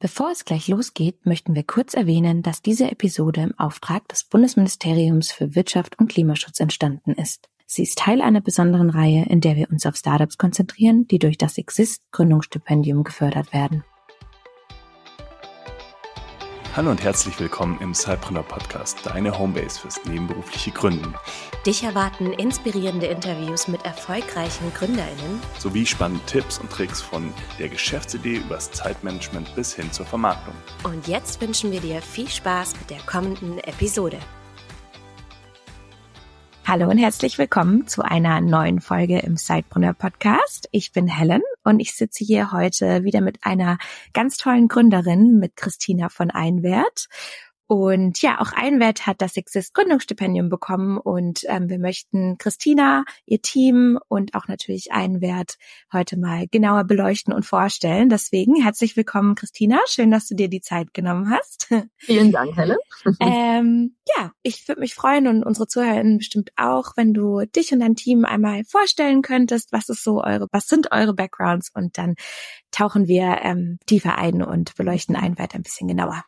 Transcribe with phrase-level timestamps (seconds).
[0.00, 5.32] Bevor es gleich losgeht, möchten wir kurz erwähnen, dass diese Episode im Auftrag des Bundesministeriums
[5.32, 7.48] für Wirtschaft und Klimaschutz entstanden ist.
[7.66, 11.36] Sie ist Teil einer besonderen Reihe, in der wir uns auf Startups konzentrieren, die durch
[11.36, 13.82] das Exist Gründungsstipendium gefördert werden.
[16.78, 21.12] Hallo und herzlich willkommen im Cypreneur Podcast, deine Homebase fürs nebenberufliche Gründen.
[21.66, 28.36] Dich erwarten inspirierende Interviews mit erfolgreichen GründerInnen sowie spannende Tipps und Tricks von der Geschäftsidee
[28.36, 30.54] übers Zeitmanagement bis hin zur Vermarktung.
[30.84, 34.20] Und jetzt wünschen wir dir viel Spaß mit der kommenden Episode.
[36.64, 40.68] Hallo und herzlich willkommen zu einer neuen Folge im Sidepreneur Podcast.
[40.70, 43.76] Ich bin Helen und ich sitze hier heute wieder mit einer
[44.14, 47.08] ganz tollen Gründerin, mit Christina von Einwert.
[47.68, 53.42] Und ja, auch Einwert hat das Exist Gründungsstipendium bekommen und ähm, wir möchten Christina, ihr
[53.42, 55.56] Team und auch natürlich Einwert
[55.92, 58.08] heute mal genauer beleuchten und vorstellen.
[58.08, 59.78] Deswegen herzlich willkommen, Christina.
[59.86, 61.68] Schön, dass du dir die Zeit genommen hast.
[61.98, 62.78] Vielen Dank, Helen.
[63.20, 67.80] ähm, ja, ich würde mich freuen und unsere ZuhörerInnen bestimmt auch, wenn du dich und
[67.80, 69.72] dein Team einmal vorstellen könntest.
[69.72, 71.70] Was ist so eure, was sind eure Backgrounds?
[71.74, 72.14] Und dann
[72.70, 76.24] tauchen wir ähm, tiefer ein und beleuchten Einwert ein bisschen genauer.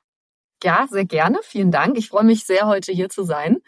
[0.63, 1.39] Ja, sehr gerne.
[1.43, 1.97] Vielen Dank.
[1.97, 3.59] Ich freue mich sehr, heute hier zu sein.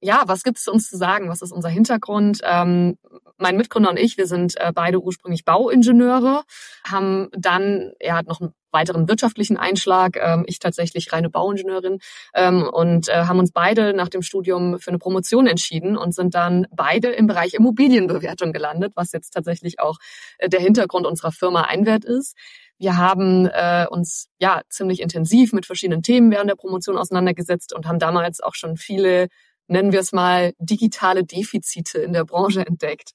[0.00, 1.28] Ja, was gibt es uns zu sagen?
[1.28, 2.40] Was ist unser Hintergrund?
[2.44, 2.98] Ähm,
[3.38, 6.42] mein Mitgründer und ich, wir sind äh, beide ursprünglich Bauingenieure,
[6.86, 11.98] haben dann, er hat noch einen weiteren wirtschaftlichen Einschlag, ähm, ich tatsächlich reine Bauingenieurin
[12.34, 16.34] ähm, und äh, haben uns beide nach dem Studium für eine Promotion entschieden und sind
[16.34, 19.96] dann beide im Bereich Immobilienbewertung gelandet, was jetzt tatsächlich auch
[20.38, 22.36] äh, der Hintergrund unserer Firma Einwert ist.
[22.78, 27.86] Wir haben äh, uns ja ziemlich intensiv mit verschiedenen Themen während der Promotion auseinandergesetzt und
[27.86, 29.28] haben damals auch schon viele
[29.68, 33.12] nennen wir es mal, digitale Defizite in der Branche entdeckt.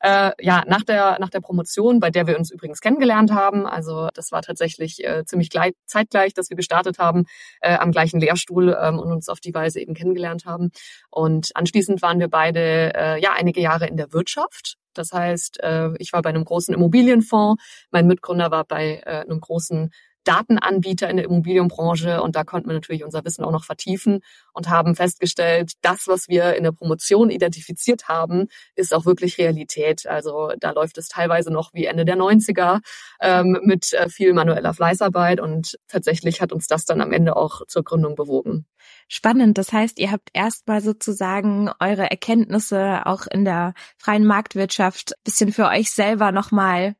[0.00, 4.08] Äh, ja, nach der, nach der Promotion, bei der wir uns übrigens kennengelernt haben, also
[4.14, 7.24] das war tatsächlich äh, ziemlich gleich, zeitgleich, dass wir gestartet haben,
[7.60, 10.70] äh, am gleichen Lehrstuhl ähm, und uns auf die Weise eben kennengelernt haben.
[11.10, 14.76] Und anschließend waren wir beide äh, ja einige Jahre in der Wirtschaft.
[14.98, 19.40] Das heißt, äh, ich war bei einem großen Immobilienfonds, mein Mitgründer war bei äh, einem
[19.40, 19.90] großen
[20.24, 24.20] Datenanbieter in der Immobilienbranche und da konnten wir natürlich unser Wissen auch noch vertiefen
[24.52, 30.06] und haben festgestellt, das, was wir in der Promotion identifiziert haben, ist auch wirklich Realität.
[30.06, 32.80] Also da läuft es teilweise noch wie Ende der 90er
[33.20, 37.62] ähm, mit äh, viel manueller Fleißarbeit und tatsächlich hat uns das dann am Ende auch
[37.66, 38.66] zur Gründung bewogen.
[39.08, 39.58] Spannend.
[39.58, 45.68] Das heißt, ihr habt erstmal sozusagen eure Erkenntnisse auch in der freien Marktwirtschaft bisschen für
[45.68, 46.96] euch selber nochmal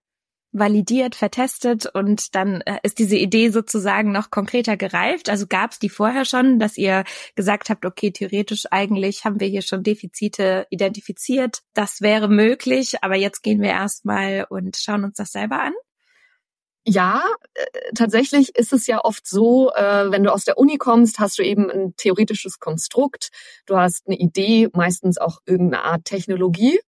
[0.52, 5.30] validiert, vertestet und dann äh, ist diese Idee sozusagen noch konkreter gereift.
[5.30, 7.04] Also gab es die vorher schon, dass ihr
[7.34, 11.62] gesagt habt, okay, theoretisch eigentlich haben wir hier schon Defizite identifiziert.
[11.74, 15.72] Das wäre möglich, aber jetzt gehen wir erstmal und schauen uns das selber an.
[16.84, 17.22] Ja,
[17.54, 17.64] äh,
[17.94, 21.44] tatsächlich ist es ja oft so, äh, wenn du aus der Uni kommst, hast du
[21.44, 23.30] eben ein theoretisches Konstrukt,
[23.66, 26.80] du hast eine Idee, meistens auch irgendeine Art Technologie,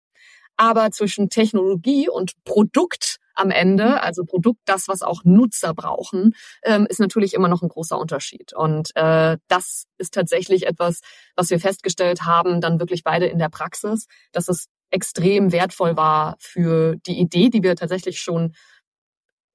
[0.57, 3.97] aber zwischen Technologie und Produkt am Ende, mhm.
[4.01, 8.53] also Produkt, das, was auch Nutzer brauchen, ähm, ist natürlich immer noch ein großer Unterschied.
[8.53, 11.01] Und äh, das ist tatsächlich etwas,
[11.35, 16.35] was wir festgestellt haben, dann wirklich beide in der Praxis, dass es extrem wertvoll war
[16.39, 18.53] für die Idee, die wir tatsächlich schon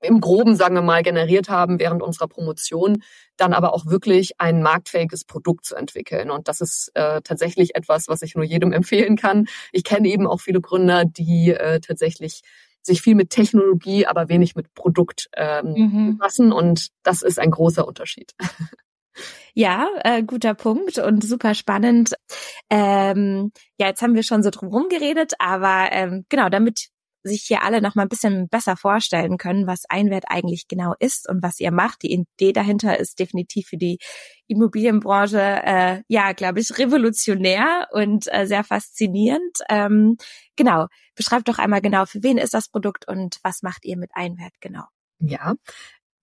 [0.01, 3.03] im Groben, sagen wir mal, generiert haben während unserer Promotion,
[3.37, 6.31] dann aber auch wirklich ein marktfähiges Produkt zu entwickeln.
[6.31, 9.47] Und das ist äh, tatsächlich etwas, was ich nur jedem empfehlen kann.
[9.73, 12.43] Ich kenne eben auch viele Gründer, die äh, tatsächlich
[12.83, 16.19] sich viel mit Technologie, aber wenig mit Produkt ähm, mhm.
[16.19, 16.53] befassen.
[16.53, 18.35] Und das ist ein großer Unterschied.
[19.55, 22.15] Ja, äh, guter Punkt und super spannend.
[22.71, 26.91] Ähm, ja, jetzt haben wir schon so drum herum geredet, aber ähm, genau, damit
[27.23, 31.29] sich hier alle noch mal ein bisschen besser vorstellen können, was Einwert eigentlich genau ist
[31.29, 32.03] und was ihr macht.
[32.03, 33.99] Die Idee dahinter ist definitiv für die
[34.47, 39.59] Immobilienbranche, äh, ja, glaube ich, revolutionär und äh, sehr faszinierend.
[39.69, 40.17] Ähm,
[40.57, 44.11] genau, beschreibt doch einmal genau, für wen ist das Produkt und was macht ihr mit
[44.15, 44.85] Einwert genau?
[45.21, 45.55] Ja,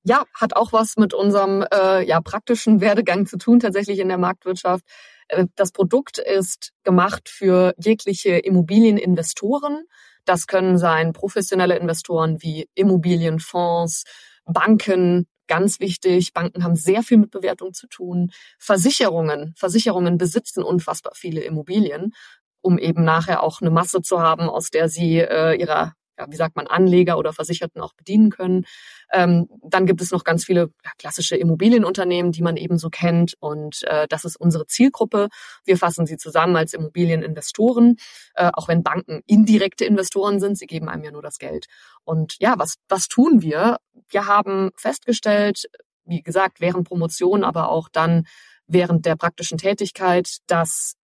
[0.08, 4.20] ja, hat auch was mit unserem äh, ja, praktischen Werdegang zu tun, tatsächlich in der
[4.20, 4.86] Marktwirtschaft.
[5.28, 9.86] Äh, das Produkt ist gemacht für jegliche Immobilieninvestoren,
[10.26, 14.04] das können sein professionelle Investoren wie Immobilienfonds,
[14.46, 16.34] Banken, ganz wichtig.
[16.34, 18.32] Banken haben sehr viel mit Bewertung zu tun.
[18.60, 22.14] Versicherungen, Versicherungen besitzen unfassbar viele Immobilien,
[22.62, 26.36] um eben nachher auch eine Masse zu haben, aus der sie äh, ihrer ja, wie
[26.36, 28.66] sagt man, Anleger oder Versicherten auch bedienen können.
[29.12, 33.36] Ähm, dann gibt es noch ganz viele ja, klassische Immobilienunternehmen, die man eben so kennt.
[33.40, 35.30] Und äh, das ist unsere Zielgruppe.
[35.64, 37.98] Wir fassen sie zusammen als Immobilieninvestoren,
[38.36, 40.58] äh, auch wenn Banken indirekte Investoren sind.
[40.58, 41.66] Sie geben einem ja nur das Geld.
[42.04, 43.78] Und ja, was, was tun wir?
[44.10, 45.66] Wir haben festgestellt,
[46.06, 48.26] wie gesagt, während Promotion, aber auch dann
[48.68, 50.96] während der praktischen Tätigkeit, dass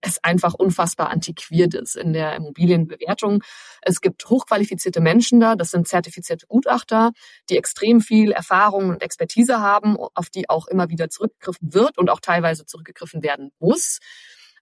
[0.00, 3.42] es einfach unfassbar antiquiert ist in der Immobilienbewertung.
[3.82, 7.12] Es gibt hochqualifizierte Menschen da, das sind zertifizierte Gutachter,
[7.48, 12.10] die extrem viel Erfahrung und Expertise haben, auf die auch immer wieder zurückgegriffen wird und
[12.10, 13.98] auch teilweise zurückgegriffen werden muss.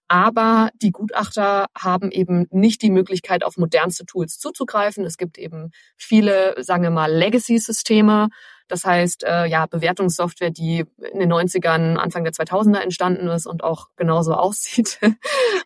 [0.09, 5.05] Aber die Gutachter haben eben nicht die Möglichkeit, auf modernste Tools zuzugreifen.
[5.05, 8.29] Es gibt eben viele, sagen wir mal, Legacy-Systeme,
[8.67, 13.63] das heißt, äh, ja, Bewertungssoftware, die in den 90ern, Anfang der 2000er entstanden ist und
[13.63, 14.99] auch genauso aussieht.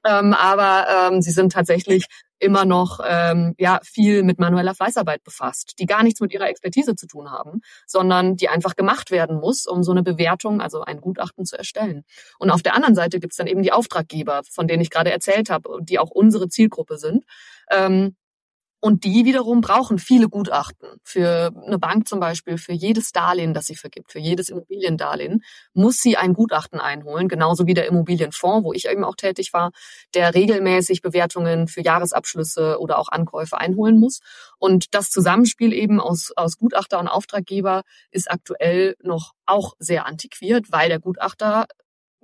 [0.05, 2.05] ähm, aber ähm, sie sind tatsächlich
[2.43, 6.95] immer noch ähm, ja viel mit manueller Fleißarbeit befasst, die gar nichts mit ihrer Expertise
[6.95, 11.01] zu tun haben, sondern die einfach gemacht werden muss, um so eine Bewertung, also ein
[11.01, 12.03] Gutachten zu erstellen.
[12.39, 15.49] Und auf der anderen Seite gibt's dann eben die Auftraggeber, von denen ich gerade erzählt
[15.49, 17.23] habe, die auch unsere Zielgruppe sind.
[17.71, 18.15] Ähm,
[18.83, 20.89] und die wiederum brauchen viele Gutachten.
[21.06, 25.41] Für eine Bank zum Beispiel, für jedes Darlehen, das sie vergibt, für jedes Immobiliendarlehen,
[25.74, 29.71] muss sie ein Gutachten einholen, genauso wie der Immobilienfonds, wo ich eben auch tätig war,
[30.13, 34.19] der regelmäßig Bewertungen für Jahresabschlüsse oder auch Ankäufe einholen muss.
[34.59, 40.74] Und das Zusammenspiel eben aus, aus Gutachter und Auftraggeber ist aktuell noch auch sehr antiquiert,
[40.74, 41.68] weil der Gutachter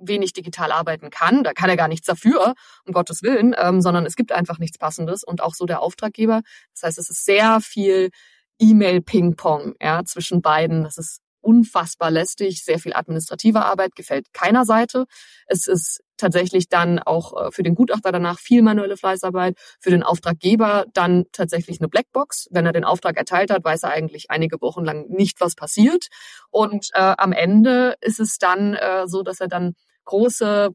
[0.00, 1.44] wenig digital arbeiten kann.
[1.44, 2.54] Da kann er gar nichts dafür,
[2.86, 6.42] um Gottes Willen, ähm, sondern es gibt einfach nichts Passendes und auch so der Auftraggeber.
[6.74, 8.10] Das heißt, es ist sehr viel
[8.58, 10.84] E-Mail-Ping-Pong ja, zwischen beiden.
[10.84, 15.06] Das ist unfassbar lästig, sehr viel administrative Arbeit, gefällt keiner Seite.
[15.46, 20.02] Es ist tatsächlich dann auch äh, für den Gutachter danach viel manuelle Fleißarbeit, für den
[20.02, 22.48] Auftraggeber dann tatsächlich eine Blackbox.
[22.50, 26.08] Wenn er den Auftrag erteilt hat, weiß er eigentlich einige Wochen lang nicht, was passiert.
[26.50, 29.74] Und äh, am Ende ist es dann äh, so, dass er dann
[30.10, 30.70] große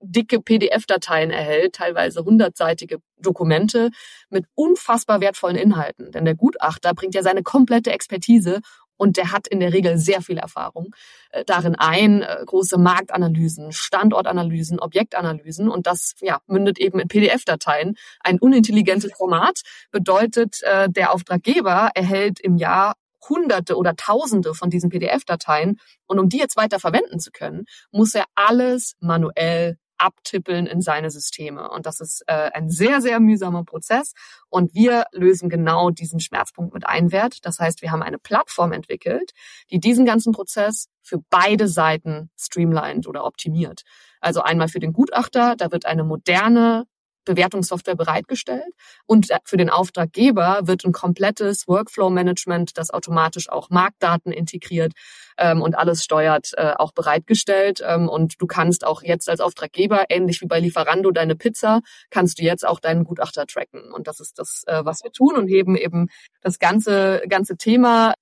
[0.00, 3.90] dicke PDF-Dateien erhält, teilweise hundertseitige Dokumente
[4.28, 6.12] mit unfassbar wertvollen Inhalten.
[6.12, 8.60] Denn der Gutachter bringt ja seine komplette Expertise
[8.98, 10.94] und der hat in der Regel sehr viel Erfahrung
[11.30, 17.96] äh, darin ein, äh, große Marktanalysen, Standortanalysen, Objektanalysen und das ja, mündet eben in PDF-Dateien.
[18.20, 22.94] Ein unintelligentes Format bedeutet, äh, der Auftraggeber erhält im Jahr
[23.28, 25.78] Hunderte oder Tausende von diesen PDF-Dateien.
[26.06, 31.10] Und um die jetzt weiter verwenden zu können, muss er alles manuell abtippeln in seine
[31.10, 31.70] Systeme.
[31.70, 34.12] Und das ist äh, ein sehr, sehr mühsamer Prozess.
[34.48, 37.44] Und wir lösen genau diesen Schmerzpunkt mit Einwert.
[37.44, 39.32] Das heißt, wir haben eine Plattform entwickelt,
[39.70, 43.82] die diesen ganzen Prozess für beide Seiten streamlined oder optimiert.
[44.20, 46.86] Also einmal für den Gutachter, da wird eine moderne
[47.26, 48.72] Bewertungssoftware bereitgestellt
[49.04, 54.92] und für den Auftraggeber wird ein komplettes Workflow-Management, das automatisch auch Marktdaten integriert
[55.36, 57.82] ähm, und alles steuert, äh, auch bereitgestellt.
[57.86, 61.80] Ähm, und du kannst auch jetzt als Auftraggeber, ähnlich wie bei Lieferando, deine Pizza,
[62.10, 63.92] kannst du jetzt auch deinen Gutachter tracken.
[63.92, 66.08] Und das ist das, äh, was wir tun und heben eben
[66.40, 68.14] das ganze, ganze Thema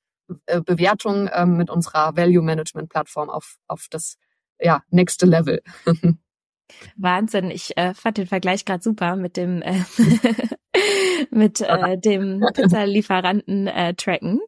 [0.47, 4.17] äh, Bewertung äh, mit unserer Value Management Plattform auf, auf das
[4.59, 5.63] ja, nächste Level.
[6.97, 9.83] Wahnsinn, ich äh, fand den Vergleich gerade super mit dem äh,
[11.31, 14.41] mit äh, dem Pizzalieferanten äh, tracken.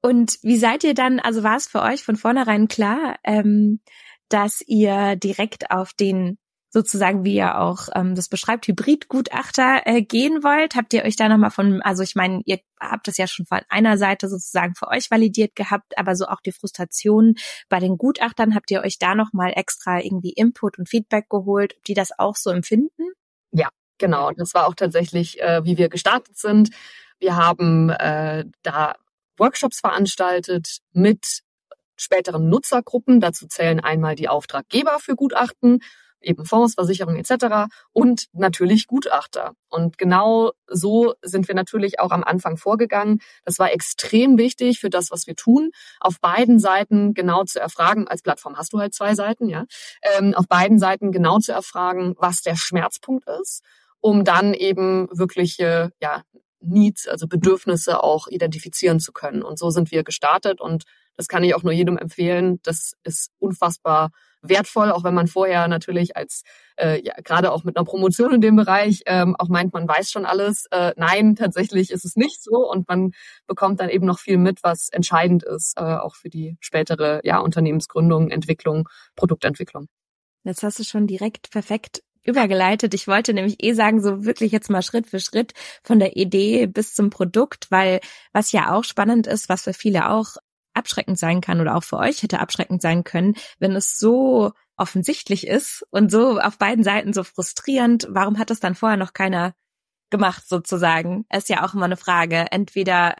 [0.00, 3.80] Und wie seid ihr dann, also war es für euch von vornherein klar, ähm,
[4.28, 6.38] dass ihr direkt auf den
[6.70, 10.76] sozusagen, wie ihr auch ähm, das beschreibt, Hybridgutachter äh, gehen wollt?
[10.76, 13.60] Habt ihr euch da nochmal von, also ich meine, ihr habt das ja schon von
[13.68, 17.34] einer Seite sozusagen für euch validiert gehabt, aber so auch die Frustration
[17.68, 21.84] bei den Gutachtern, habt ihr euch da nochmal extra irgendwie Input und Feedback geholt, ob
[21.84, 23.12] die das auch so empfinden?
[23.52, 24.30] Ja, genau.
[24.32, 26.70] Das war auch tatsächlich, äh, wie wir gestartet sind.
[27.18, 28.94] Wir haben äh, da
[29.38, 31.40] Workshops veranstaltet mit
[31.96, 33.20] späteren Nutzergruppen.
[33.20, 35.80] Dazu zählen einmal die Auftraggeber für Gutachten
[36.20, 37.70] eben Fonds, Versicherungen etc.
[37.92, 39.52] und natürlich Gutachter.
[39.68, 43.20] Und genau so sind wir natürlich auch am Anfang vorgegangen.
[43.44, 45.70] Das war extrem wichtig für das, was wir tun,
[46.00, 48.08] auf beiden Seiten genau zu erfragen.
[48.08, 49.64] Als Plattform hast du halt zwei Seiten, ja.
[50.02, 53.62] Ähm, auf beiden Seiten genau zu erfragen, was der Schmerzpunkt ist,
[54.00, 56.22] um dann eben wirkliche, ja,
[56.60, 59.42] Needs, also Bedürfnisse auch identifizieren zu können.
[59.42, 60.84] Und so sind wir gestartet und
[61.18, 62.60] das kann ich auch nur jedem empfehlen.
[62.62, 64.10] Das ist unfassbar
[64.40, 66.44] wertvoll, auch wenn man vorher natürlich als
[66.76, 70.12] äh, ja, gerade auch mit einer Promotion in dem Bereich ähm, auch meint, man weiß
[70.12, 70.66] schon alles.
[70.70, 73.10] Äh, nein, tatsächlich ist es nicht so und man
[73.48, 77.38] bekommt dann eben noch viel mit, was entscheidend ist, äh, auch für die spätere ja,
[77.38, 79.88] Unternehmensgründung, Entwicklung, Produktentwicklung.
[80.44, 82.94] Jetzt hast du schon direkt perfekt übergeleitet.
[82.94, 86.66] Ich wollte nämlich eh sagen, so wirklich jetzt mal Schritt für Schritt von der Idee
[86.66, 88.00] bis zum Produkt, weil
[88.32, 90.36] was ja auch spannend ist, was für viele auch
[90.78, 95.46] abschreckend sein kann oder auch für euch hätte abschreckend sein können, wenn es so offensichtlich
[95.46, 98.06] ist und so auf beiden Seiten so frustrierend.
[98.10, 99.54] Warum hat das dann vorher noch keiner
[100.10, 101.26] gemacht sozusagen?
[101.32, 102.46] Ist ja auch immer eine Frage.
[102.50, 103.16] Entweder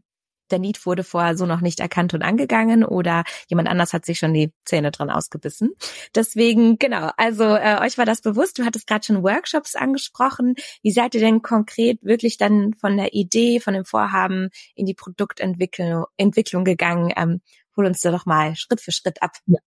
[0.51, 4.19] der Need wurde vorher so noch nicht erkannt und angegangen oder jemand anders hat sich
[4.19, 5.75] schon die Zähne dran ausgebissen.
[6.15, 8.59] Deswegen, genau, also äh, euch war das bewusst.
[8.59, 10.55] Du hattest gerade schon Workshops angesprochen.
[10.83, 14.95] Wie seid ihr denn konkret wirklich dann von der Idee, von dem Vorhaben in die
[14.95, 17.13] Produktentwicklung Entwicklung gegangen?
[17.17, 17.41] Ähm,
[17.77, 19.33] hol uns da doch mal Schritt für Schritt ab.
[19.47, 19.59] Ja,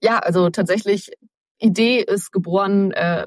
[0.00, 1.10] ja also tatsächlich,
[1.60, 3.26] Idee ist geboren äh,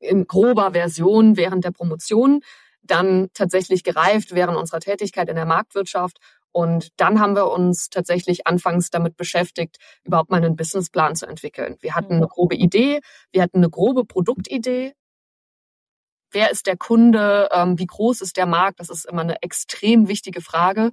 [0.00, 2.42] in grober Version während der Promotion
[2.82, 6.18] dann tatsächlich gereift während unserer Tätigkeit in der Marktwirtschaft.
[6.52, 11.76] Und dann haben wir uns tatsächlich anfangs damit beschäftigt, überhaupt mal einen Businessplan zu entwickeln.
[11.80, 14.94] Wir hatten eine grobe Idee, wir hatten eine grobe Produktidee.
[16.30, 17.48] Wer ist der Kunde?
[17.52, 18.80] Ähm, wie groß ist der Markt?
[18.80, 20.90] Das ist immer eine extrem wichtige Frage.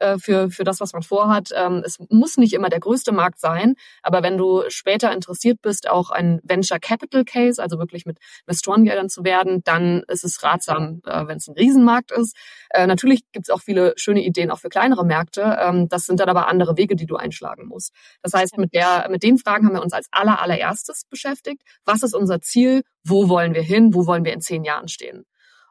[0.00, 1.50] Äh, für, für das, was man vorhat.
[1.54, 5.88] Ähm, es muss nicht immer der größte Markt sein, aber wenn du später interessiert bist,
[5.90, 11.00] auch ein Venture Capital Case, also wirklich mit Investorengeldern zu werden, dann ist es ratsam,
[11.04, 12.36] äh, wenn es ein Riesenmarkt ist.
[12.70, 15.58] Äh, natürlich gibt es auch viele schöne Ideen auch für kleinere Märkte.
[15.60, 17.92] Ähm, das sind dann aber andere Wege, die du einschlagen musst.
[18.22, 21.62] Das heißt, mit der, mit den Fragen haben wir uns als aller, allererstes beschäftigt.
[21.84, 22.82] Was ist unser Ziel?
[23.04, 23.94] Wo wollen wir hin?
[23.94, 25.24] Wo wollen wir in zehn Jahren stehen?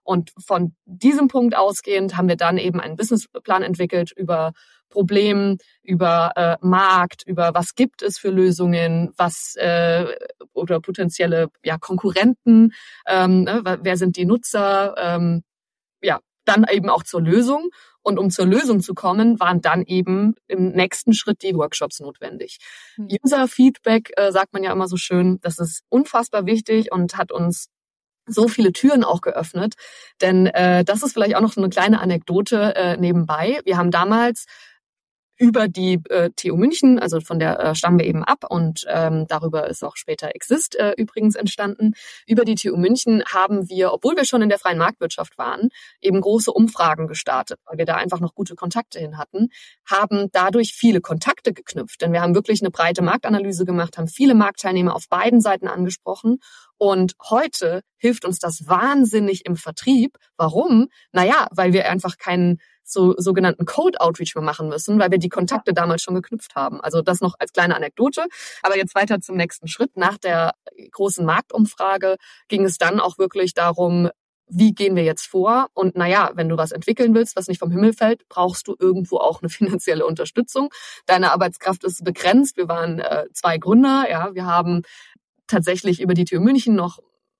[0.08, 4.54] Und von diesem Punkt ausgehend haben wir dann eben einen Businessplan entwickelt über
[4.88, 10.06] Problem, über äh, Markt, über was gibt es für Lösungen, was äh,
[10.54, 12.72] oder potenzielle ja, Konkurrenten,
[13.06, 15.44] ähm, ne, wer sind die Nutzer, ähm,
[16.02, 17.70] ja, dann eben auch zur Lösung.
[18.02, 22.60] Und um zur Lösung zu kommen, waren dann eben im nächsten Schritt die Workshops notwendig.
[22.96, 23.10] Mhm.
[23.26, 27.68] User-Feedback, äh, sagt man ja immer so schön, das ist unfassbar wichtig und hat uns
[28.28, 29.76] so viele Türen auch geöffnet.
[30.22, 33.60] Denn äh, das ist vielleicht auch noch so eine kleine Anekdote äh, nebenbei.
[33.66, 34.46] Wir haben damals
[35.38, 39.25] über die äh, TU München, also von der äh, stammen wir eben ab und ähm,
[39.27, 41.94] darüber ist auch später Exist äh, übrigens entstanden.
[42.25, 45.70] Über die TU München haben wir, obwohl wir schon in der freien Marktwirtschaft waren,
[46.01, 49.50] eben große Umfragen gestartet, weil wir da einfach noch gute Kontakte hin hatten,
[49.86, 54.34] haben dadurch viele Kontakte geknüpft, denn wir haben wirklich eine breite Marktanalyse gemacht, haben viele
[54.34, 56.39] Marktteilnehmer auf beiden Seiten angesprochen
[56.77, 60.17] und heute hilft uns das wahnsinnig im Vertrieb.
[60.38, 60.88] Warum?
[61.12, 65.29] Naja, weil wir einfach keinen so sogenannten Code Outreach mehr machen müssen, weil wir die
[65.29, 66.82] Kontakte damals schon geknüpft haben.
[66.82, 68.25] Also das noch als kleine Anekdote.
[68.63, 69.96] Aber jetzt weiter zum nächsten Schritt.
[69.96, 70.53] Nach der
[70.91, 72.15] großen Marktumfrage
[72.48, 74.10] ging es dann auch wirklich darum,
[74.50, 75.67] wie gehen wir jetzt vor?
[75.74, 79.17] Und naja, wenn du was entwickeln willst, was nicht vom Himmel fällt, brauchst du irgendwo
[79.17, 80.70] auch eine finanzielle Unterstützung.
[81.06, 82.58] Deine Arbeitskraft ist begrenzt.
[82.58, 84.84] Wir waren äh, zwei Gründer, ja, wir haben
[85.48, 87.00] tatsächlich über die Tür München noch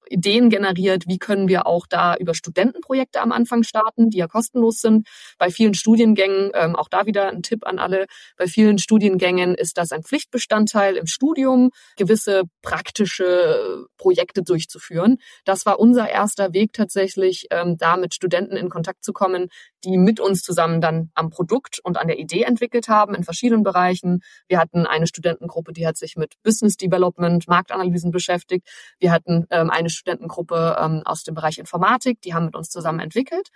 [0.10, 4.80] Ideen generiert, wie können wir auch da über Studentenprojekte am Anfang starten, die ja kostenlos
[4.82, 5.08] sind.
[5.38, 8.06] Bei vielen Studiengängen, ähm, auch da wieder ein Tipp an alle,
[8.38, 15.18] bei vielen Studiengängen ist das ein Pflichtbestandteil im Studium, gewisse praktische Projekte durchzuführen.
[15.46, 19.48] Das war unser erster Weg tatsächlich, ähm, da mit Studenten in Kontakt zu kommen,
[19.84, 23.64] die mit uns zusammen dann am Produkt und an der Idee entwickelt haben in verschiedenen
[23.64, 24.22] Bereichen.
[24.48, 28.68] Wir hatten eine Studentengruppe, die hat sich mit Business Development, Marktanalysen beschäftigt.
[29.00, 33.00] Wir hatten ähm, eine Studentengruppe ähm, aus dem Bereich Informatik, die haben mit uns zusammen
[33.00, 33.50] entwickelt.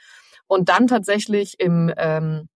[0.47, 2.49] Und dann tatsächlich im ähm,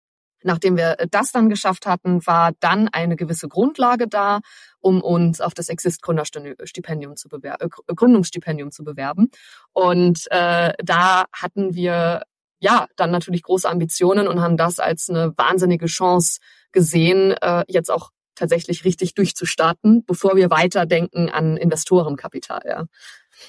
[0.46, 4.40] Nachdem wir das dann geschafft hatten, war dann eine gewisse Grundlage da,
[4.78, 9.30] um uns auf das Exist Gründerstipendium zu bewerben, äh, Gründungsstipendium zu bewerben.
[9.72, 12.24] Und äh, da hatten wir
[12.60, 16.40] ja dann natürlich große Ambitionen und haben das als eine wahnsinnige Chance
[16.72, 22.62] gesehen, äh, jetzt auch tatsächlich richtig durchzustarten, bevor wir weiterdenken an Investorenkapital.
[22.66, 22.84] Ja.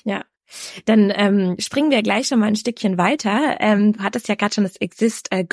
[0.03, 0.23] Ja,
[0.85, 3.57] dann ähm, springen wir gleich schon mal ein Stückchen weiter.
[3.59, 5.45] Ähm, du hattest ja gerade schon das Exist äh,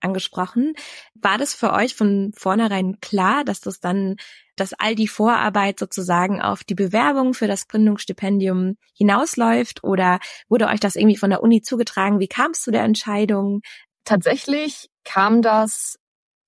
[0.00, 0.74] angesprochen.
[1.14, 4.16] War das für euch von vornherein klar, dass das dann,
[4.56, 10.80] dass all die Vorarbeit sozusagen auf die Bewerbung für das Gründungsstipendium hinausläuft oder wurde euch
[10.80, 12.20] das irgendwie von der Uni zugetragen?
[12.20, 13.62] Wie kam es zu der Entscheidung?
[14.04, 15.98] Tatsächlich kam das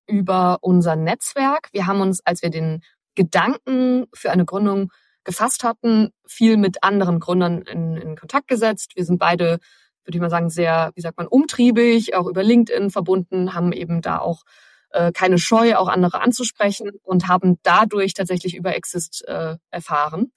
[0.07, 1.69] über unser Netzwerk.
[1.71, 2.81] Wir haben uns, als wir den
[3.15, 4.91] Gedanken für eine Gründung
[5.25, 8.93] gefasst hatten, viel mit anderen Gründern in, in Kontakt gesetzt.
[8.95, 9.59] Wir sind beide,
[10.05, 14.01] würde ich mal sagen, sehr, wie sagt man, umtriebig, auch über LinkedIn verbunden, haben eben
[14.01, 14.43] da auch
[14.91, 20.31] äh, keine Scheu, auch andere anzusprechen und haben dadurch tatsächlich über Exist äh, erfahren.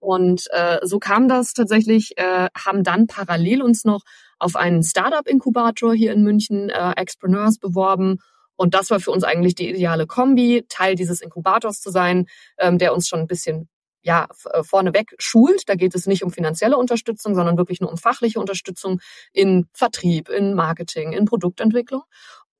[0.00, 4.02] Und äh, so kam das tatsächlich, äh, haben dann parallel uns noch
[4.38, 8.18] auf einen Startup-Inkubator hier in München, äh, Expreneurs, beworben.
[8.56, 12.26] Und das war für uns eigentlich die ideale Kombi, Teil dieses Inkubators zu sein,
[12.58, 13.68] ähm, der uns schon ein bisschen
[14.02, 15.68] ja, äh, vorneweg schult.
[15.68, 19.00] Da geht es nicht um finanzielle Unterstützung, sondern wirklich nur um fachliche Unterstützung
[19.32, 22.02] in Vertrieb, in Marketing, in Produktentwicklung.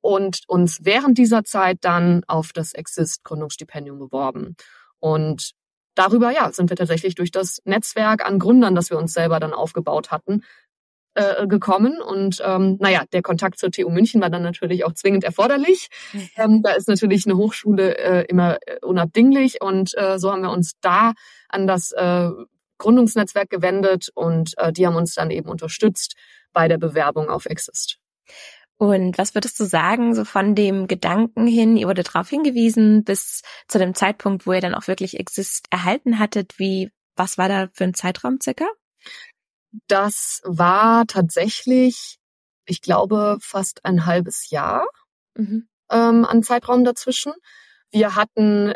[0.03, 4.57] Und uns während dieser Zeit dann auf das Exist-Gründungsstipendium beworben.
[4.99, 5.53] Und
[5.95, 9.53] darüber, ja, sind wir tatsächlich durch das Netzwerk an Gründern, das wir uns selber dann
[9.53, 10.43] aufgebaut hatten,
[11.21, 12.01] äh, gekommen.
[12.01, 15.89] Und ähm, naja, der Kontakt zur TU München war dann natürlich auch zwingend erforderlich.
[16.37, 19.61] Ähm, da ist natürlich eine Hochschule äh, immer äh, unabdinglich.
[19.61, 21.13] Und äh, so haben wir uns da
[21.49, 22.29] an das äh,
[22.79, 26.17] Gründungsnetzwerk gewendet und äh, die haben uns dann eben unterstützt
[26.53, 27.99] bei der Bewerbung auf Exist.
[28.77, 33.43] Und was würdest du sagen, so von dem Gedanken hin, ihr wurde darauf hingewiesen, bis
[33.69, 37.69] zu dem Zeitpunkt, wo ihr dann auch wirklich Exist erhalten hattet, wie, was war da
[37.75, 38.65] für ein Zeitraum circa?
[39.87, 42.19] Das war tatsächlich,
[42.67, 44.85] ich glaube, fast ein halbes Jahr
[45.37, 45.69] mhm.
[45.91, 47.33] ähm, an Zeitraum dazwischen.
[47.91, 48.75] Wir hatten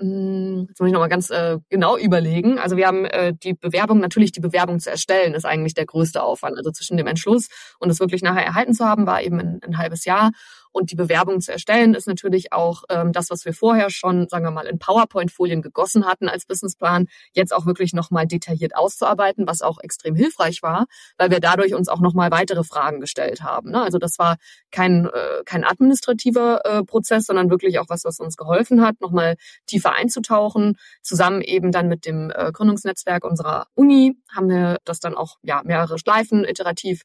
[0.00, 2.58] hm, Jetzt muss ich nochmal ganz äh, genau überlegen.
[2.58, 6.22] Also wir haben äh, die Bewerbung, natürlich die Bewerbung zu erstellen, ist eigentlich der größte
[6.22, 6.56] Aufwand.
[6.56, 7.46] Also zwischen dem Entschluss
[7.78, 10.32] und es wirklich nachher erhalten zu haben, war eben ein, ein halbes Jahr.
[10.74, 14.44] Und die Bewerbung zu erstellen ist natürlich auch ähm, das, was wir vorher schon, sagen
[14.44, 19.62] wir mal, in PowerPoint-Folien gegossen hatten als Businessplan, jetzt auch wirklich nochmal detailliert auszuarbeiten, was
[19.62, 23.70] auch extrem hilfreich war, weil wir dadurch uns auch nochmal weitere Fragen gestellt haben.
[23.70, 23.82] Ne?
[23.82, 24.36] Also das war
[24.72, 29.36] kein, äh, kein administrativer äh, Prozess, sondern wirklich auch was, was uns geholfen hat, nochmal
[29.66, 30.76] tiefer einzutauchen.
[31.02, 35.62] Zusammen eben dann mit dem äh, Gründungsnetzwerk unserer Uni haben wir das dann auch ja
[35.64, 37.02] mehrere Schleifen iterativ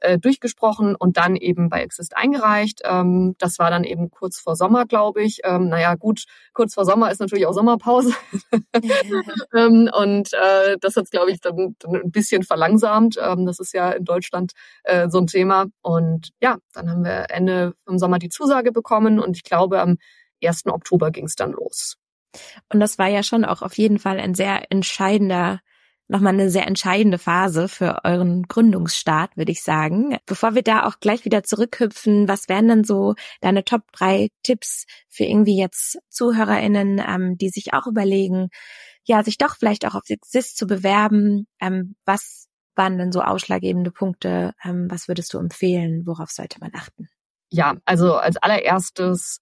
[0.00, 2.80] äh, durchgesprochen und dann eben bei Exist eingereicht.
[2.84, 5.40] Ähm, das war dann eben kurz vor Sommer, glaube ich.
[5.44, 8.12] Ähm, naja, gut, kurz vor Sommer ist natürlich auch Sommerpause.
[9.54, 13.16] ähm, und äh, das hat glaube ich, dann, dann ein bisschen verlangsamt.
[13.20, 14.52] Ähm, das ist ja in Deutschland
[14.84, 15.66] äh, so ein Thema.
[15.82, 19.98] Und ja, dann haben wir Ende im Sommer die Zusage bekommen und ich glaube, am
[20.42, 20.66] 1.
[20.66, 21.96] Oktober ging es dann los.
[22.72, 25.60] Und das war ja schon auch auf jeden Fall ein sehr entscheidender
[26.10, 30.18] nochmal eine sehr entscheidende Phase für euren Gründungsstart, würde ich sagen.
[30.26, 34.86] Bevor wir da auch gleich wieder zurückhüpfen, was wären denn so deine Top drei Tipps
[35.08, 38.48] für irgendwie jetzt ZuhörerInnen, ähm, die sich auch überlegen,
[39.04, 41.46] ja, sich doch vielleicht auch auf Exist zu bewerben?
[41.60, 44.52] Ähm, was waren denn so ausschlaggebende Punkte?
[44.64, 46.02] Ähm, was würdest du empfehlen?
[46.06, 47.08] Worauf sollte man achten?
[47.50, 49.40] Ja, also als allererstes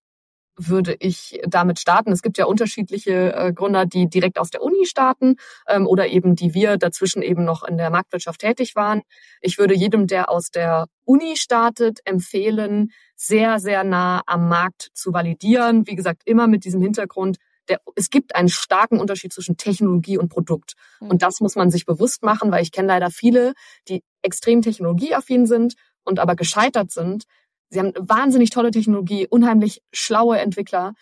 [0.59, 2.13] würde ich damit starten.
[2.13, 5.37] Es gibt ja unterschiedliche äh, Gründer, die direkt aus der Uni starten
[5.69, 9.03] ähm, oder eben die wir dazwischen eben noch in der Marktwirtschaft tätig waren.
[9.41, 15.13] Ich würde jedem, der aus der Uni startet, empfehlen, sehr, sehr nah am Markt zu
[15.13, 15.87] validieren.
[15.87, 20.29] Wie gesagt, immer mit diesem Hintergrund, der, es gibt einen starken Unterschied zwischen Technologie und
[20.29, 20.75] Produkt.
[21.01, 21.11] Mhm.
[21.11, 23.55] Und das muss man sich bewusst machen, weil ich kenne leider viele,
[23.89, 27.25] die extrem technologieaffin sind und aber gescheitert sind,
[27.71, 30.95] Sie haben wahnsinnig tolle Technologie, unheimlich schlaue Entwickler,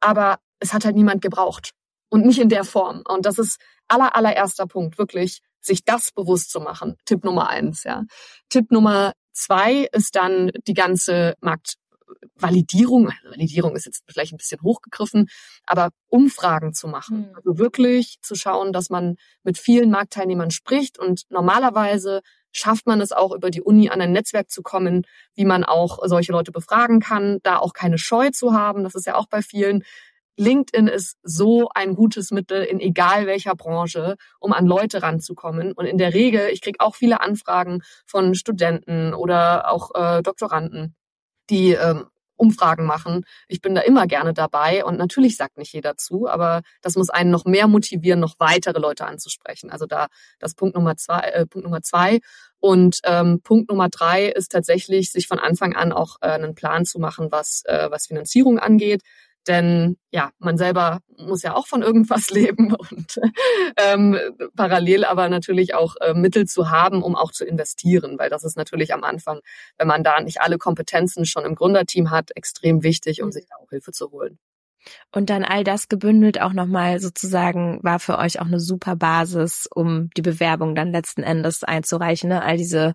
[0.00, 1.72] aber es hat halt niemand gebraucht
[2.10, 3.02] und nicht in der Form.
[3.08, 6.96] Und das ist aller allererster Punkt, wirklich sich das bewusst zu machen.
[7.04, 8.04] Tipp Nummer eins, ja.
[8.48, 13.10] Tipp Nummer zwei ist dann die ganze Marktvalidierung.
[13.24, 15.28] Validierung ist jetzt vielleicht ein bisschen hochgegriffen,
[15.66, 17.28] aber Umfragen zu machen.
[17.28, 17.34] Mhm.
[17.36, 22.20] Also wirklich zu schauen, dass man mit vielen Marktteilnehmern spricht und normalerweise
[22.52, 25.98] schafft man es auch über die Uni an ein Netzwerk zu kommen, wie man auch
[26.04, 28.84] solche Leute befragen kann, da auch keine Scheu zu haben.
[28.84, 29.84] Das ist ja auch bei vielen.
[30.36, 35.72] LinkedIn ist so ein gutes Mittel in egal welcher Branche, um an Leute ranzukommen.
[35.72, 40.94] Und in der Regel, ich kriege auch viele Anfragen von Studenten oder auch äh, Doktoranden,
[41.50, 42.06] die ähm,
[42.40, 43.24] Umfragen machen.
[43.48, 47.10] Ich bin da immer gerne dabei und natürlich sagt nicht jeder zu, aber das muss
[47.10, 49.70] einen noch mehr motivieren, noch weitere Leute anzusprechen.
[49.70, 51.20] Also da das Punkt Nummer zwei.
[51.20, 52.20] Äh, Punkt Nummer zwei.
[52.58, 56.84] Und ähm, Punkt Nummer drei ist tatsächlich, sich von Anfang an auch äh, einen Plan
[56.84, 59.02] zu machen, was, äh, was Finanzierung angeht.
[59.50, 63.20] Denn ja, man selber muss ja auch von irgendwas leben und
[63.76, 64.16] ähm,
[64.54, 68.56] parallel aber natürlich auch äh, Mittel zu haben, um auch zu investieren, weil das ist
[68.56, 69.40] natürlich am Anfang,
[69.76, 73.56] wenn man da nicht alle Kompetenzen schon im Gründerteam hat, extrem wichtig, um sich da
[73.56, 74.38] auch Hilfe zu holen.
[75.10, 79.68] Und dann all das gebündelt auch nochmal sozusagen war für euch auch eine super Basis,
[79.74, 82.28] um die Bewerbung dann letzten Endes einzureichen.
[82.28, 82.40] Ne?
[82.40, 82.94] All diese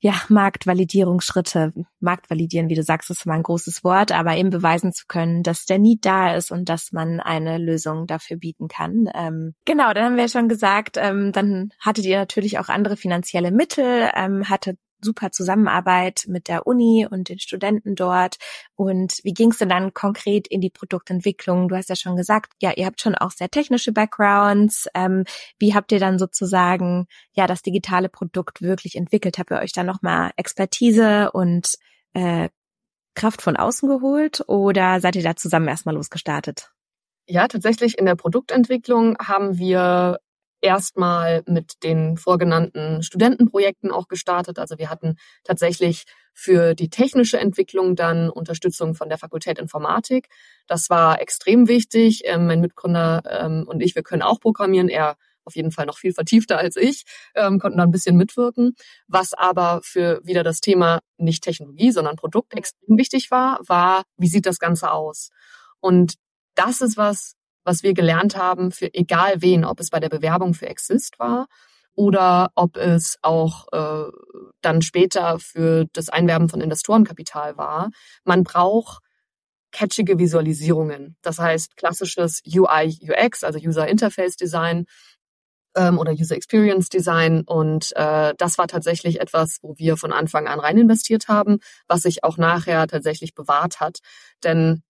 [0.00, 5.06] ja, Marktvalidierungsschritte, Marktvalidieren, wie du sagst, ist mal ein großes Wort, aber eben beweisen zu
[5.08, 9.10] können, dass der Need da ist und dass man eine Lösung dafür bieten kann.
[9.14, 12.96] Ähm, genau, dann haben wir ja schon gesagt, ähm, dann hattet ihr natürlich auch andere
[12.96, 18.36] finanzielle Mittel, ähm, hattet super Zusammenarbeit mit der Uni und den Studenten dort.
[18.74, 21.68] Und wie ging es denn dann konkret in die Produktentwicklung?
[21.68, 24.88] Du hast ja schon gesagt, ja, ihr habt schon auch sehr technische Backgrounds.
[24.94, 25.24] Ähm,
[25.58, 29.38] wie habt ihr dann sozusagen ja das digitale Produkt wirklich entwickelt?
[29.38, 31.74] Habt ihr euch da nochmal Expertise und
[32.14, 32.48] äh,
[33.14, 36.70] Kraft von außen geholt oder seid ihr da zusammen erstmal losgestartet?
[37.26, 40.18] Ja, tatsächlich in der Produktentwicklung haben wir
[40.60, 44.58] erstmal mit den vorgenannten Studentenprojekten auch gestartet.
[44.58, 50.28] Also wir hatten tatsächlich für die technische Entwicklung dann Unterstützung von der Fakultät Informatik.
[50.66, 52.22] Das war extrem wichtig.
[52.24, 54.88] Ähm, mein Mitgründer ähm, und ich, wir können auch programmieren.
[54.88, 55.16] Er
[55.48, 58.74] auf jeden Fall noch viel vertiefter als ich, ähm, konnten da ein bisschen mitwirken.
[59.08, 64.28] Was aber für wieder das Thema nicht Technologie, sondern Produkt extrem wichtig war, war, wie
[64.28, 65.30] sieht das Ganze aus?
[65.80, 66.14] Und
[66.54, 67.34] das ist was,
[67.68, 71.48] was wir gelernt haben für egal wen, ob es bei der Bewerbung für Exist war
[71.94, 74.10] oder ob es auch äh,
[74.62, 77.90] dann später für das Einwerben von Investorenkapital war.
[78.24, 79.02] Man braucht
[79.70, 81.16] catchige Visualisierungen.
[81.20, 84.86] Das heißt klassisches UI, UX, also User Interface Design
[85.76, 87.42] ähm, oder User Experience Design.
[87.44, 92.00] Und äh, das war tatsächlich etwas, wo wir von Anfang an rein investiert haben, was
[92.00, 93.98] sich auch nachher tatsächlich bewahrt hat.
[94.42, 94.82] Denn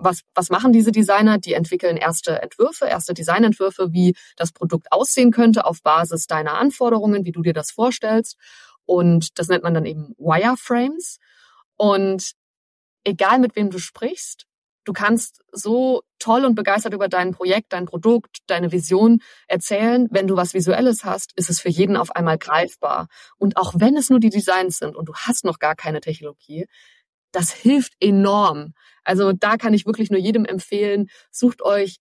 [0.00, 1.38] was, was machen diese Designer?
[1.38, 7.24] Die entwickeln erste Entwürfe, erste Designentwürfe, wie das Produkt aussehen könnte auf Basis deiner Anforderungen,
[7.24, 8.36] wie du dir das vorstellst.
[8.86, 11.18] Und das nennt man dann eben Wireframes.
[11.76, 12.32] Und
[13.04, 14.46] egal mit wem du sprichst,
[14.84, 20.08] du kannst so toll und begeistert über dein Projekt, dein Produkt, deine Vision erzählen.
[20.10, 23.08] Wenn du was Visuelles hast, ist es für jeden auf einmal greifbar.
[23.36, 26.66] Und auch wenn es nur die Designs sind und du hast noch gar keine Technologie,
[27.34, 28.74] das hilft enorm.
[29.04, 31.98] Also da kann ich wirklich nur jedem empfehlen, sucht euch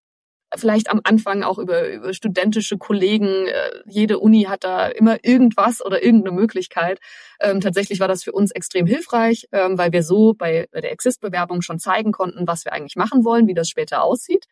[0.55, 3.47] vielleicht am Anfang auch über, über studentische Kollegen.
[3.47, 6.99] Äh, jede Uni hat da immer irgendwas oder irgendeine Möglichkeit.
[7.39, 11.61] Ähm, tatsächlich war das für uns extrem hilfreich, ähm, weil wir so bei der Exist-Bewerbung
[11.61, 14.45] schon zeigen konnten, was wir eigentlich machen wollen, wie das später aussieht.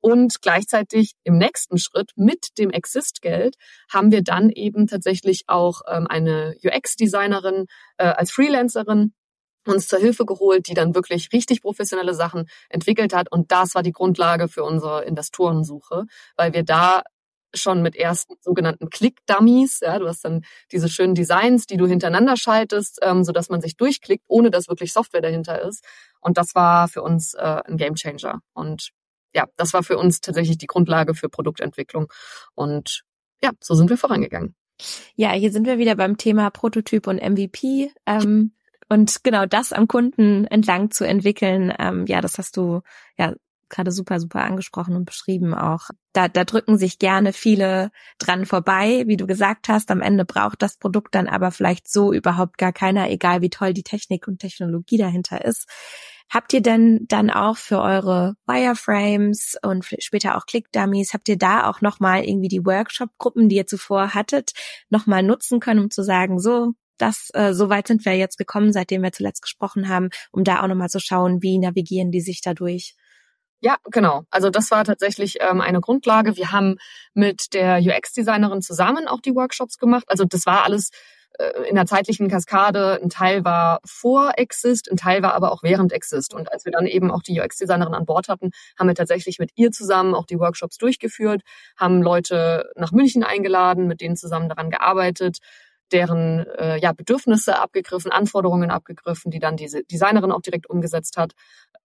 [0.00, 3.56] Und gleichzeitig im nächsten Schritt mit dem Exist-Geld
[3.90, 9.14] haben wir dann eben tatsächlich auch ähm, eine UX-Designerin äh, als Freelancerin
[9.72, 13.30] uns zur Hilfe geholt, die dann wirklich richtig professionelle Sachen entwickelt hat.
[13.30, 16.04] Und das war die Grundlage für unsere Investorensuche,
[16.36, 17.02] weil wir da
[17.54, 22.36] schon mit ersten sogenannten Click-Dummies, ja, du hast dann diese schönen Designs, die du hintereinander
[22.36, 25.84] schaltest, ähm, so dass man sich durchklickt, ohne dass wirklich Software dahinter ist.
[26.20, 28.40] Und das war für uns äh, ein Gamechanger.
[28.52, 28.90] Und
[29.34, 32.08] ja, das war für uns tatsächlich die Grundlage für Produktentwicklung.
[32.54, 33.02] Und
[33.42, 34.54] ja, so sind wir vorangegangen.
[35.14, 37.90] Ja, hier sind wir wieder beim Thema Prototyp und MVP.
[38.06, 38.52] Ähm,
[38.88, 42.82] und genau das am Kunden entlang zu entwickeln, ähm, ja, das hast du
[43.18, 43.34] ja
[43.68, 45.90] gerade super, super angesprochen und beschrieben auch.
[46.12, 49.90] Da, da drücken sich gerne viele dran vorbei, wie du gesagt hast.
[49.90, 53.72] Am Ende braucht das Produkt dann aber vielleicht so überhaupt gar keiner, egal wie toll
[53.72, 55.68] die Technik und Technologie dahinter ist.
[56.28, 61.68] Habt ihr denn dann auch für eure Wireframes und später auch Click-Dummies, habt ihr da
[61.68, 64.52] auch nochmal irgendwie die Workshop-Gruppen, die ihr zuvor hattet,
[64.90, 68.72] nochmal nutzen können, um zu sagen, so, das, äh, so weit sind wir jetzt gekommen,
[68.72, 72.40] seitdem wir zuletzt gesprochen haben, um da auch nochmal zu schauen, wie navigieren die sich
[72.42, 72.94] dadurch.
[73.60, 74.24] Ja, genau.
[74.30, 76.36] Also das war tatsächlich ähm, eine Grundlage.
[76.36, 76.76] Wir haben
[77.14, 80.04] mit der UX-Designerin zusammen auch die Workshops gemacht.
[80.08, 80.90] Also das war alles
[81.38, 83.00] äh, in der zeitlichen Kaskade.
[83.02, 86.34] Ein Teil war vor Exist, ein Teil war aber auch während Exist.
[86.34, 89.50] Und als wir dann eben auch die UX-Designerin an Bord hatten, haben wir tatsächlich mit
[89.54, 91.42] ihr zusammen auch die Workshops durchgeführt,
[91.76, 95.38] haben Leute nach München eingeladen, mit denen zusammen daran gearbeitet,
[95.92, 101.32] deren äh, ja, Bedürfnisse abgegriffen, Anforderungen abgegriffen, die dann diese Designerin auch direkt umgesetzt hat,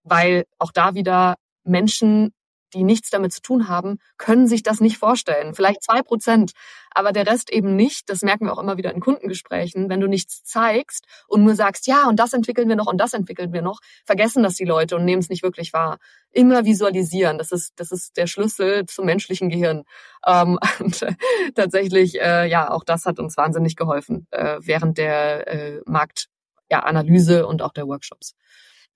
[0.03, 2.33] weil auch da wieder Menschen
[2.73, 5.53] die nichts damit zu tun haben, können sich das nicht vorstellen.
[5.53, 6.51] Vielleicht zwei Prozent,
[6.89, 8.09] aber der Rest eben nicht.
[8.09, 9.89] Das merken wir auch immer wieder in Kundengesprächen.
[9.89, 13.13] Wenn du nichts zeigst und nur sagst, ja, und das entwickeln wir noch und das
[13.13, 15.97] entwickeln wir noch, vergessen das die Leute und nehmen es nicht wirklich wahr.
[16.31, 19.83] Immer visualisieren, das ist, das ist der Schlüssel zum menschlichen Gehirn.
[20.25, 21.13] Ähm, und äh,
[21.55, 27.45] tatsächlich, äh, ja, auch das hat uns wahnsinnig geholfen äh, während der äh, Marktanalyse ja,
[27.45, 28.35] und auch der Workshops.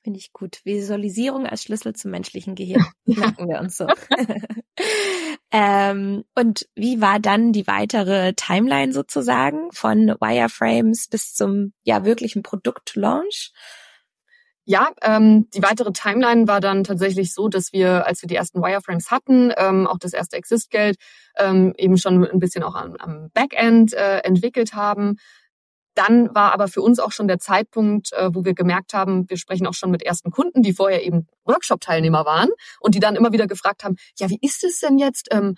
[0.06, 0.62] Finde ich gut.
[0.66, 2.86] Visualisierung als Schlüssel zum menschlichen Gehirn.
[3.06, 3.88] Merken wir uns so.
[5.52, 12.44] ähm, und wie war dann die weitere Timeline sozusagen von Wireframes bis zum ja wirklichen
[12.44, 13.52] Produktlaunch?
[14.68, 18.62] Ja, ähm, die weitere Timeline war dann tatsächlich so, dass wir, als wir die ersten
[18.62, 20.98] Wireframes hatten, ähm, auch das erste Exist-Geld,
[21.38, 25.18] ähm, eben schon ein bisschen auch am, am Backend äh, entwickelt haben.
[25.94, 29.38] Dann war aber für uns auch schon der Zeitpunkt, äh, wo wir gemerkt haben, wir
[29.38, 32.50] sprechen auch schon mit ersten Kunden, die vorher eben Workshop-Teilnehmer waren
[32.80, 35.28] und die dann immer wieder gefragt haben, ja, wie ist es denn jetzt?
[35.32, 35.56] Ähm,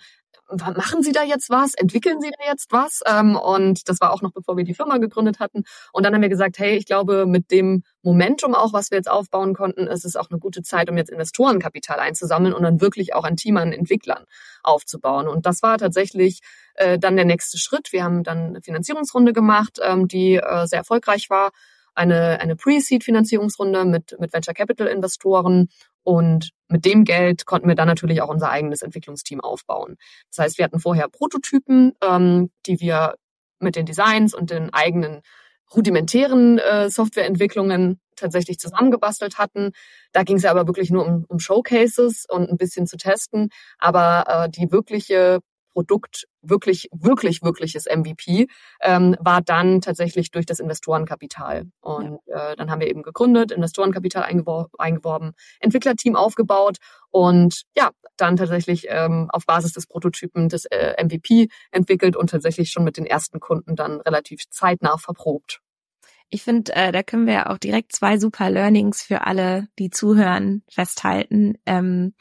[0.50, 1.74] machen Sie da jetzt was?
[1.74, 3.00] Entwickeln Sie da jetzt was?
[3.06, 5.64] Ähm, und das war auch noch bevor wir die Firma gegründet hatten.
[5.92, 9.10] Und dann haben wir gesagt, hey, ich glaube, mit dem Momentum auch, was wir jetzt
[9.10, 13.14] aufbauen konnten, ist es auch eine gute Zeit, um jetzt Investorenkapital einzusammeln und dann wirklich
[13.14, 14.24] auch ein Team an Entwicklern
[14.62, 15.28] aufzubauen.
[15.28, 16.40] Und das war tatsächlich
[16.74, 17.92] äh, dann der nächste Schritt.
[17.92, 21.50] Wir haben dann eine Finanzierungsrunde gemacht, ähm, die äh, sehr erfolgreich war.
[21.98, 25.68] Eine, eine Pre-Seed-Finanzierungsrunde mit, mit Venture Capital-Investoren
[26.04, 29.96] und mit dem Geld konnten wir dann natürlich auch unser eigenes Entwicklungsteam aufbauen.
[30.30, 33.16] Das heißt, wir hatten vorher Prototypen, ähm, die wir
[33.58, 35.22] mit den Designs und den eigenen
[35.74, 39.72] rudimentären äh, Softwareentwicklungen tatsächlich zusammengebastelt hatten.
[40.12, 43.48] Da ging es ja aber wirklich nur um, um Showcases und ein bisschen zu testen.
[43.78, 45.40] Aber äh, die wirkliche
[45.78, 48.48] Produkt wirklich, wirklich, wirkliches MVP,
[48.80, 51.66] ähm, war dann tatsächlich durch das Investorenkapital.
[51.80, 52.50] Und ja.
[52.50, 56.78] äh, dann haben wir eben gegründet, Investorenkapital eingewor eingeworben, Entwicklerteam aufgebaut
[57.10, 62.70] und ja, dann tatsächlich ähm, auf Basis des Prototypen des äh, MVP entwickelt und tatsächlich
[62.70, 65.60] schon mit den ersten Kunden dann relativ zeitnah verprobt.
[66.28, 70.64] Ich finde, äh, da können wir auch direkt zwei super Learnings für alle, die zuhören,
[70.68, 71.56] festhalten.
[71.66, 72.14] Ähm,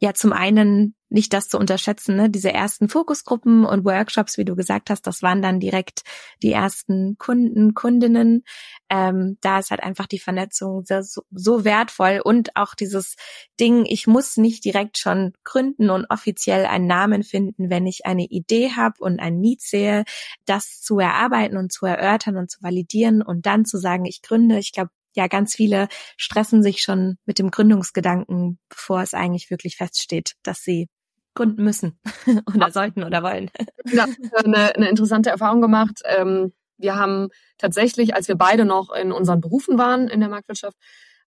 [0.00, 2.30] ja, zum einen nicht das zu unterschätzen, ne?
[2.30, 6.02] diese ersten Fokusgruppen und Workshops, wie du gesagt hast, das waren dann direkt
[6.42, 8.44] die ersten Kunden, Kundinnen.
[8.88, 13.16] Ähm, da ist halt einfach die Vernetzung sehr, so, so wertvoll und auch dieses
[13.58, 18.24] Ding, ich muss nicht direkt schon gründen und offiziell einen Namen finden, wenn ich eine
[18.24, 20.04] Idee habe und ein Need sehe,
[20.46, 24.58] das zu erarbeiten und zu erörtern und zu validieren und dann zu sagen, ich gründe.
[24.58, 29.76] Ich glaube, ja, ganz viele stressen sich schon mit dem Gründungsgedanken, bevor es eigentlich wirklich
[29.76, 30.88] feststeht, dass sie
[31.34, 32.00] gründen müssen
[32.54, 33.50] oder sollten oder wollen.
[33.84, 34.06] Ja,
[34.42, 36.00] eine, eine interessante Erfahrung gemacht.
[36.04, 37.28] Ähm, wir haben
[37.58, 40.78] tatsächlich, als wir beide noch in unseren Berufen waren in der Marktwirtschaft,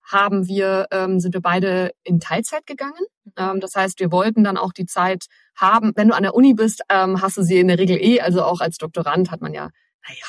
[0.04, 3.06] haben wir, ähm, sind wir beide in Teilzeit gegangen.
[3.38, 5.94] Ähm, das heißt, wir wollten dann auch die Zeit haben.
[5.96, 8.22] Wenn du an der Uni bist, ähm, hast du sie in der Regel eh.
[8.22, 9.70] Also auch als Doktorand hat man ja,
[10.08, 10.26] naja,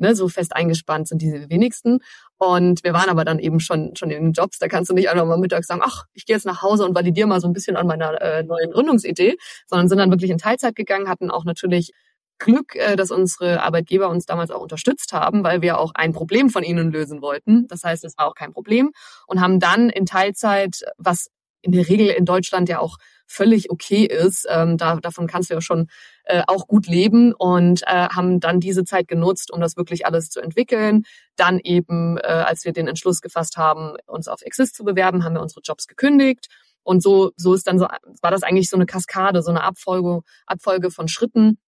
[0.00, 2.00] ne, so fest eingespannt sind diese wenigsten.
[2.38, 4.58] Und wir waren aber dann eben schon schon in den Jobs.
[4.58, 6.94] Da kannst du nicht einfach mal mittags sagen, ach, ich gehe jetzt nach Hause und
[6.94, 9.36] validiere mal so ein bisschen an meiner äh, neuen Gründungsidee,
[9.66, 11.92] sondern sind dann wirklich in Teilzeit gegangen, hatten auch natürlich
[12.40, 16.50] Glück, äh, dass unsere Arbeitgeber uns damals auch unterstützt haben, weil wir auch ein Problem
[16.50, 17.68] von ihnen lösen wollten.
[17.68, 18.90] Das heißt, es war auch kein Problem
[19.28, 21.28] und haben dann in Teilzeit, was
[21.62, 22.96] in der Regel in Deutschland ja auch
[23.30, 24.46] völlig okay ist.
[24.50, 25.86] Ähm, da, davon kannst du ja schon
[26.24, 30.30] äh, auch gut leben und äh, haben dann diese Zeit genutzt, um das wirklich alles
[30.30, 31.04] zu entwickeln.
[31.36, 35.34] Dann eben, äh, als wir den Entschluss gefasst haben, uns auf Exist zu bewerben, haben
[35.34, 36.48] wir unsere Jobs gekündigt.
[36.82, 37.86] Und so, so ist dann so,
[38.20, 41.58] war das eigentlich so eine Kaskade, so eine Abfolge, Abfolge von Schritten,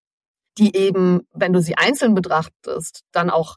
[0.57, 3.55] die eben, wenn du sie einzeln betrachtest, dann auch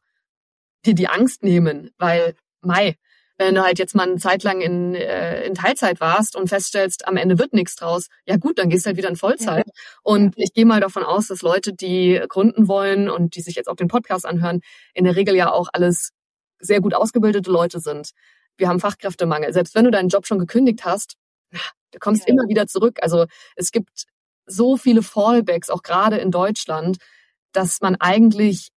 [0.85, 2.97] dir die Angst nehmen, weil, Mai,
[3.39, 7.07] wenn du halt jetzt mal eine Zeit lang in, äh, in Teilzeit warst und feststellst,
[7.07, 9.67] am Ende wird nichts draus, ja gut, dann gehst du halt wieder in Vollzeit.
[9.67, 9.73] Ja.
[10.03, 13.69] Und ich gehe mal davon aus, dass Leute, die gründen wollen und die sich jetzt
[13.69, 14.61] auch den Podcast anhören,
[14.95, 16.13] in der Regel ja auch alles
[16.59, 18.11] sehr gut ausgebildete Leute sind.
[18.57, 19.53] Wir haben Fachkräftemangel.
[19.53, 21.17] Selbst wenn du deinen Job schon gekündigt hast,
[21.93, 22.33] du kommst ja.
[22.33, 22.99] immer wieder zurück.
[23.03, 24.05] Also es gibt
[24.47, 26.99] so viele Fallbacks, auch gerade in Deutschland,
[27.53, 28.71] dass man eigentlich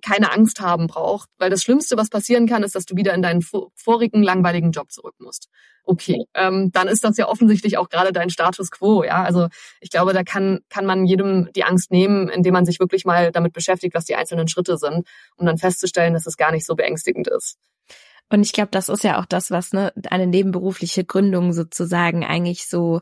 [0.00, 3.22] keine Angst haben braucht, weil das Schlimmste, was passieren kann, ist, dass du wieder in
[3.22, 5.48] deinen vorigen langweiligen Job zurück musst.
[5.84, 9.22] Okay, ähm, dann ist das ja offensichtlich auch gerade dein Status quo, ja.
[9.22, 9.48] Also
[9.80, 13.32] ich glaube, da kann kann man jedem die Angst nehmen, indem man sich wirklich mal
[13.32, 16.74] damit beschäftigt, was die einzelnen Schritte sind, um dann festzustellen, dass es gar nicht so
[16.76, 17.58] beängstigend ist.
[18.32, 22.66] Und ich glaube, das ist ja auch das, was ne, eine nebenberufliche Gründung sozusagen eigentlich
[22.66, 23.00] so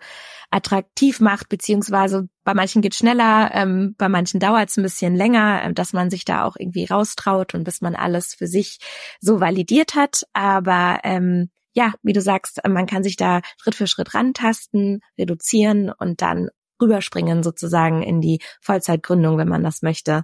[0.50, 5.62] attraktiv macht, beziehungsweise bei manchen geht schneller, ähm, bei manchen dauert es ein bisschen länger,
[5.62, 8.78] äh, dass man sich da auch irgendwie raustraut und bis man alles für sich
[9.20, 10.24] so validiert hat.
[10.32, 15.92] Aber ähm, ja, wie du sagst, man kann sich da Schritt für Schritt rantasten, reduzieren
[15.96, 16.48] und dann
[16.80, 20.22] rüberspringen sozusagen in die Vollzeitgründung, wenn man das möchte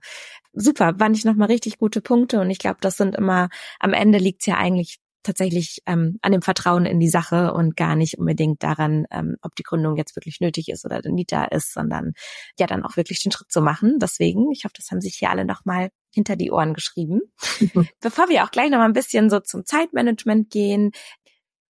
[0.56, 4.18] super, fand ich nochmal richtig gute Punkte und ich glaube, das sind immer, am Ende
[4.18, 8.62] liegt's ja eigentlich tatsächlich ähm, an dem Vertrauen in die Sache und gar nicht unbedingt
[8.62, 12.12] daran, ähm, ob die Gründung jetzt wirklich nötig ist oder nicht da ist, sondern
[12.58, 13.98] ja dann auch wirklich den Schritt zu machen.
[14.00, 17.20] Deswegen, ich hoffe, das haben sich hier alle nochmal hinter die Ohren geschrieben.
[18.00, 20.92] Bevor wir auch gleich nochmal ein bisschen so zum Zeitmanagement gehen,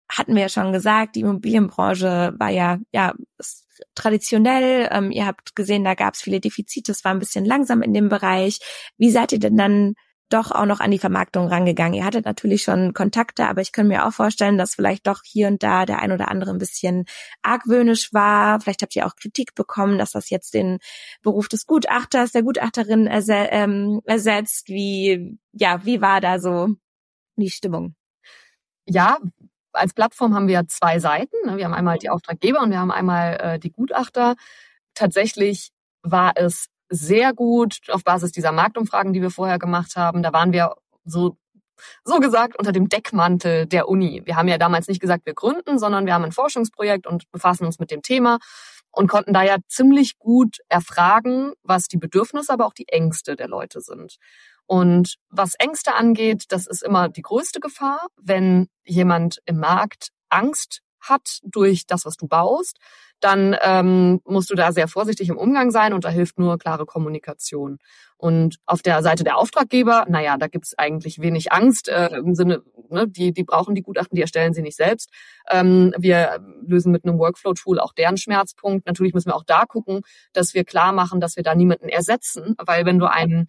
[0.08, 3.14] hatten wir ja schon gesagt, die Immobilienbranche war ja, ja,
[3.94, 4.88] traditionell.
[4.90, 7.94] Ähm, ihr habt gesehen, da gab es viele Defizite, es war ein bisschen langsam in
[7.94, 8.58] dem Bereich.
[8.98, 9.94] Wie seid ihr denn dann
[10.30, 11.94] doch auch noch an die Vermarktung rangegangen?
[11.94, 15.48] Ihr hattet natürlich schon Kontakte, aber ich kann mir auch vorstellen, dass vielleicht doch hier
[15.48, 17.04] und da der ein oder andere ein bisschen
[17.42, 18.60] argwöhnisch war.
[18.60, 20.78] Vielleicht habt ihr auch Kritik bekommen, dass das jetzt den
[21.22, 24.68] Beruf des Gutachters, der Gutachterin ähm, ersetzt.
[24.68, 26.68] Wie, ja, wie war da so
[27.36, 27.94] die Stimmung?
[28.86, 29.18] Ja,
[29.72, 31.37] als Plattform haben wir zwei Seiten.
[31.46, 31.56] Ne?
[31.56, 34.35] Wir haben einmal die Auftraggeber und wir haben einmal äh, die Gutachter.
[34.94, 35.70] Tatsächlich
[36.02, 40.22] war es sehr gut auf Basis dieser Marktumfragen, die wir vorher gemacht haben.
[40.22, 41.37] Da waren wir so
[42.04, 44.22] so gesagt unter dem Deckmantel der Uni.
[44.26, 47.64] Wir haben ja damals nicht gesagt, wir gründen, sondern wir haben ein Forschungsprojekt und befassen
[47.64, 48.38] uns mit dem Thema
[48.92, 53.48] und konnten da ja ziemlich gut erfragen, was die Bedürfnisse, aber auch die Ängste der
[53.48, 54.16] Leute sind.
[54.70, 60.83] Und was Ängste angeht, das ist immer die größte Gefahr, wenn jemand im Markt Angst
[61.00, 62.78] hat durch das, was du baust,
[63.18, 66.87] dann ähm, musst du da sehr vorsichtig im Umgang sein und da hilft nur klare
[66.87, 67.78] Kommunikation.
[68.16, 72.62] Und auf der Seite der Auftraggeber, naja, da gibt's eigentlich wenig Angst äh, im Sinne,
[72.90, 75.11] ne, die, die brauchen die Gutachten, die erstellen sie nicht selbst.
[75.50, 78.87] Ähm, wir lösen mit einem Workflow-Tool auch deren Schmerzpunkt.
[78.87, 80.02] Natürlich müssen wir auch da gucken,
[80.33, 83.48] dass wir klar machen, dass wir da niemanden ersetzen, weil wenn du einen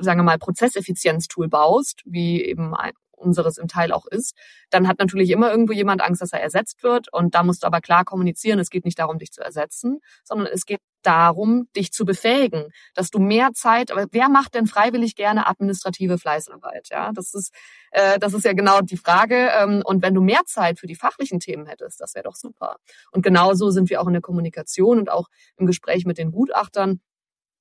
[0.00, 2.74] sagen wir mal, Prozesseffizienztool baust, wie eben
[3.16, 4.36] unseres im Teil auch ist,
[4.70, 7.12] dann hat natürlich immer irgendwo jemand Angst, dass er ersetzt wird.
[7.12, 10.48] Und da musst du aber klar kommunizieren, es geht nicht darum, dich zu ersetzen, sondern
[10.52, 15.14] es geht darum, dich zu befähigen, dass du mehr Zeit, aber wer macht denn freiwillig
[15.14, 16.88] gerne administrative Fleißarbeit?
[16.90, 17.54] Ja, das ist,
[17.92, 19.50] äh, das ist ja genau die Frage.
[19.56, 22.76] Ähm, und wenn du mehr Zeit für die fachlichen Themen hättest, das wäre doch super.
[23.12, 27.00] Und genauso sind wir auch in der Kommunikation und auch im Gespräch mit den Gutachtern.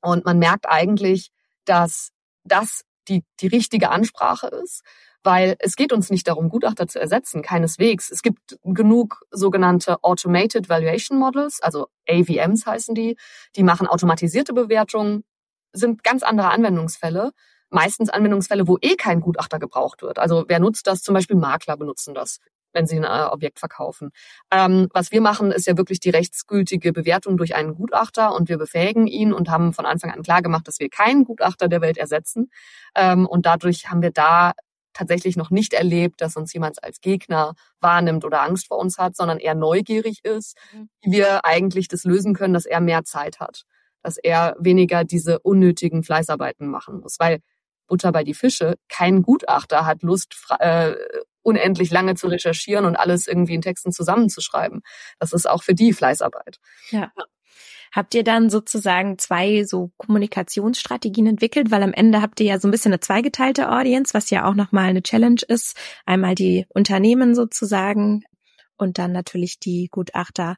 [0.01, 1.31] Und man merkt eigentlich,
[1.65, 2.14] dass
[2.45, 4.83] das die, die richtige Ansprache ist
[5.25, 8.11] weil es geht uns nicht darum, Gutachter zu ersetzen, keineswegs.
[8.11, 13.17] Es gibt genug sogenannte Automated Valuation Models, also AVMs heißen die,
[13.55, 15.23] die machen automatisierte Bewertungen,
[15.73, 17.31] sind ganz andere Anwendungsfälle,
[17.69, 20.19] meistens Anwendungsfälle, wo eh kein Gutachter gebraucht wird.
[20.19, 21.01] Also wer nutzt das?
[21.01, 22.37] Zum Beispiel Makler benutzen das
[22.75, 24.11] wenn sie ein äh, Objekt verkaufen.
[24.51, 28.57] Ähm, was wir machen, ist ja wirklich die rechtsgültige Bewertung durch einen Gutachter und wir
[28.57, 31.97] befähigen ihn und haben von Anfang an klar gemacht, dass wir keinen Gutachter der Welt
[31.97, 32.51] ersetzen.
[32.95, 34.51] Ähm, und dadurch haben wir da
[34.93, 39.15] tatsächlich noch nicht erlebt, dass uns jemand als Gegner wahrnimmt oder Angst vor uns hat,
[39.15, 40.89] sondern eher neugierig ist, mhm.
[41.01, 43.63] wie wir eigentlich das lösen können, dass er mehr Zeit hat,
[44.01, 47.39] dass er weniger diese unnötigen Fleißarbeiten machen muss, weil
[47.87, 50.95] Butter bei die Fische, kein Gutachter hat Lust, äh,
[51.45, 54.81] unendlich lange zu recherchieren und alles irgendwie in Texten zusammenzuschreiben.
[55.19, 56.57] Das ist auch für die Fleißarbeit.
[56.89, 57.11] Ja.
[57.93, 61.71] Habt ihr dann sozusagen zwei so Kommunikationsstrategien entwickelt?
[61.71, 64.55] Weil am Ende habt ihr ja so ein bisschen eine zweigeteilte Audience, was ja auch
[64.55, 65.77] nochmal eine Challenge ist.
[66.05, 68.23] Einmal die Unternehmen sozusagen
[68.75, 70.55] und dann natürlich die Gutachter.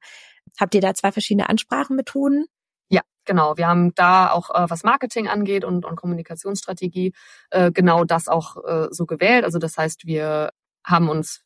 [0.59, 2.47] Habt ihr da zwei verschiedene Ansprachenmethoden?
[2.89, 3.55] Ja, genau.
[3.57, 7.13] Wir haben da auch, äh, was Marketing angeht und, und Kommunikationsstrategie,
[7.51, 9.43] äh, genau das auch äh, so gewählt.
[9.43, 10.49] Also das heißt, wir
[10.87, 11.41] haben uns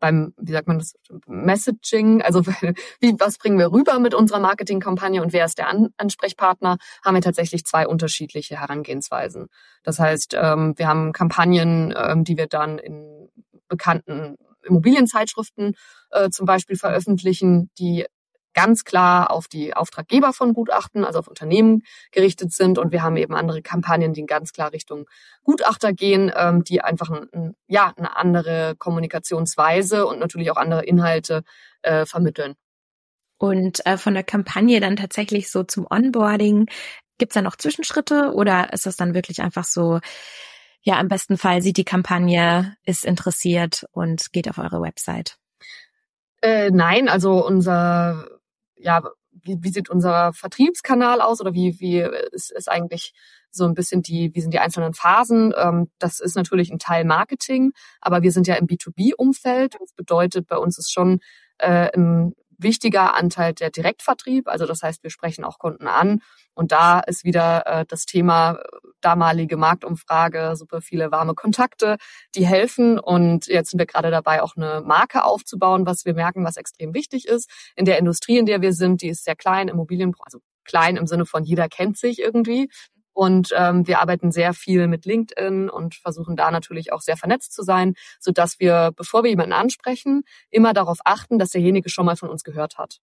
[0.00, 0.94] beim, wie sagt man das,
[1.26, 2.44] Messaging, also
[3.00, 7.14] wie, was bringen wir rüber mit unserer Marketingkampagne und wer ist der An Ansprechpartner, haben
[7.14, 9.46] wir tatsächlich zwei unterschiedliche Herangehensweisen.
[9.84, 13.28] Das heißt, ähm, wir haben Kampagnen, ähm, die wir dann in
[13.68, 15.74] bekannten Immobilienzeitschriften
[16.10, 18.04] äh, zum Beispiel veröffentlichen, die
[18.54, 22.78] ganz klar auf die Auftraggeber von Gutachten, also auf Unternehmen gerichtet sind.
[22.78, 25.06] Und wir haben eben andere Kampagnen, die ganz klar Richtung
[25.42, 31.42] Gutachter gehen, ähm, die einfach ein, ja, eine andere Kommunikationsweise und natürlich auch andere Inhalte
[31.82, 32.54] äh, vermitteln.
[33.38, 36.66] Und äh, von der Kampagne dann tatsächlich so zum Onboarding,
[37.18, 40.00] gibt's da noch Zwischenschritte oder ist das dann wirklich einfach so,
[40.82, 45.38] ja, im besten Fall sieht die Kampagne, ist interessiert und geht auf eure Website?
[46.40, 48.28] Äh, nein, also unser
[48.82, 52.00] ja, wie, wie sieht unser Vertriebskanal aus oder wie, wie
[52.32, 53.12] ist, ist eigentlich
[53.50, 55.52] so ein bisschen die, wie sind die einzelnen Phasen?
[55.56, 59.76] Ähm, das ist natürlich ein Teil Marketing, aber wir sind ja im B2B-Umfeld.
[59.80, 61.20] Das bedeutet, bei uns ist schon
[61.58, 64.48] äh, ein wichtiger Anteil der Direktvertrieb.
[64.48, 66.20] Also das heißt, wir sprechen auch Kunden an.
[66.54, 71.96] Und da ist wieder äh, das Thema äh, damalige Marktumfrage, super viele warme Kontakte,
[72.34, 72.98] die helfen.
[72.98, 76.94] Und jetzt sind wir gerade dabei, auch eine Marke aufzubauen, was wir merken, was extrem
[76.94, 77.50] wichtig ist.
[77.76, 81.06] In der Industrie, in der wir sind, die ist sehr klein, Immobilienbranche, also klein im
[81.06, 82.68] Sinne von jeder kennt sich irgendwie.
[83.12, 87.52] Und ähm, wir arbeiten sehr viel mit LinkedIn und versuchen da natürlich auch sehr vernetzt
[87.52, 92.06] zu sein, so dass wir, bevor wir jemanden ansprechen, immer darauf achten, dass derjenige schon
[92.06, 92.98] mal von uns gehört hat.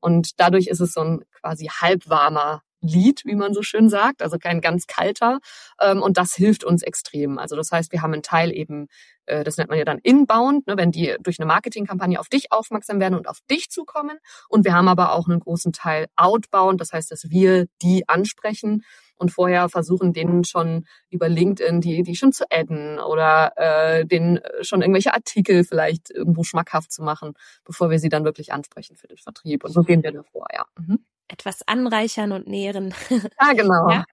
[0.00, 4.38] Und dadurch ist es so ein quasi halbwarmer Lied, wie man so schön sagt, also
[4.38, 5.38] kein ganz kalter.
[5.80, 7.38] Ähm, und das hilft uns extrem.
[7.38, 8.88] Also das heißt, wir haben einen Teil eben,
[9.26, 12.50] äh, das nennt man ja dann inbound, ne, wenn die durch eine Marketingkampagne auf dich
[12.50, 14.18] aufmerksam werden und auf dich zukommen.
[14.48, 18.82] Und wir haben aber auch einen großen Teil outbound, das heißt, dass wir die ansprechen
[19.22, 24.40] und vorher versuchen, denen schon über LinkedIn die, die schon zu adden oder äh, denen
[24.60, 27.32] schon irgendwelche Artikel vielleicht irgendwo schmackhaft zu machen,
[27.64, 29.64] bevor wir sie dann wirklich ansprechen für den Vertrieb.
[29.64, 30.64] Und so gehen wir davor, ja.
[30.78, 32.94] Mhm etwas anreichern und nähren.
[33.40, 33.90] Ja, genau.
[33.90, 34.04] ja,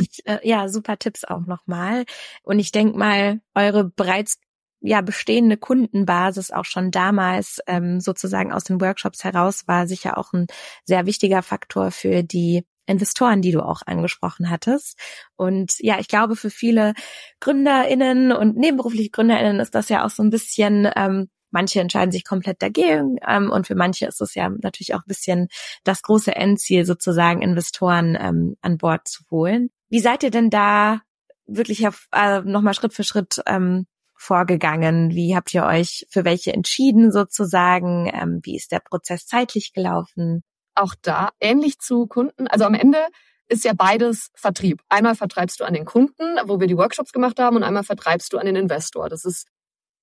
[0.00, 2.04] ich, äh, ja, super Tipps auch nochmal.
[2.42, 4.38] Und ich denke mal, eure bereits
[4.80, 10.32] ja bestehende Kundenbasis auch schon damals ähm, sozusagen aus den Workshops heraus war sicher auch
[10.32, 10.46] ein
[10.84, 14.98] sehr wichtiger Faktor für die Investoren, die du auch angesprochen hattest.
[15.36, 16.94] Und ja, ich glaube, für viele
[17.40, 22.24] GründerInnen und nebenberufliche GründerInnen ist das ja auch so ein bisschen ähm, Manche entscheiden sich
[22.24, 25.48] komplett dagegen ähm, und für manche ist es ja natürlich auch ein bisschen
[25.82, 29.70] das große Endziel, sozusagen Investoren ähm, an Bord zu holen.
[29.88, 31.00] Wie seid ihr denn da
[31.46, 31.82] wirklich
[32.12, 35.12] äh, nochmal Schritt für Schritt ähm, vorgegangen?
[35.12, 38.10] Wie habt ihr euch für welche entschieden sozusagen?
[38.12, 40.42] Ähm, wie ist der Prozess zeitlich gelaufen?
[40.78, 42.46] Auch da ähnlich zu Kunden.
[42.46, 43.04] Also am Ende
[43.48, 44.80] ist ja beides Vertrieb.
[44.88, 48.32] Einmal vertreibst du an den Kunden, wo wir die Workshops gemacht haben, und einmal vertreibst
[48.32, 49.08] du an den Investor.
[49.08, 49.48] Das ist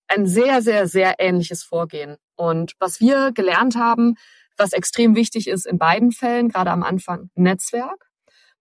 [0.10, 2.18] ein sehr, sehr, sehr ähnliches Vorgehen.
[2.36, 4.16] Und was wir gelernt haben,
[4.58, 8.10] was extrem wichtig ist in beiden Fällen, gerade am Anfang, Netzwerk,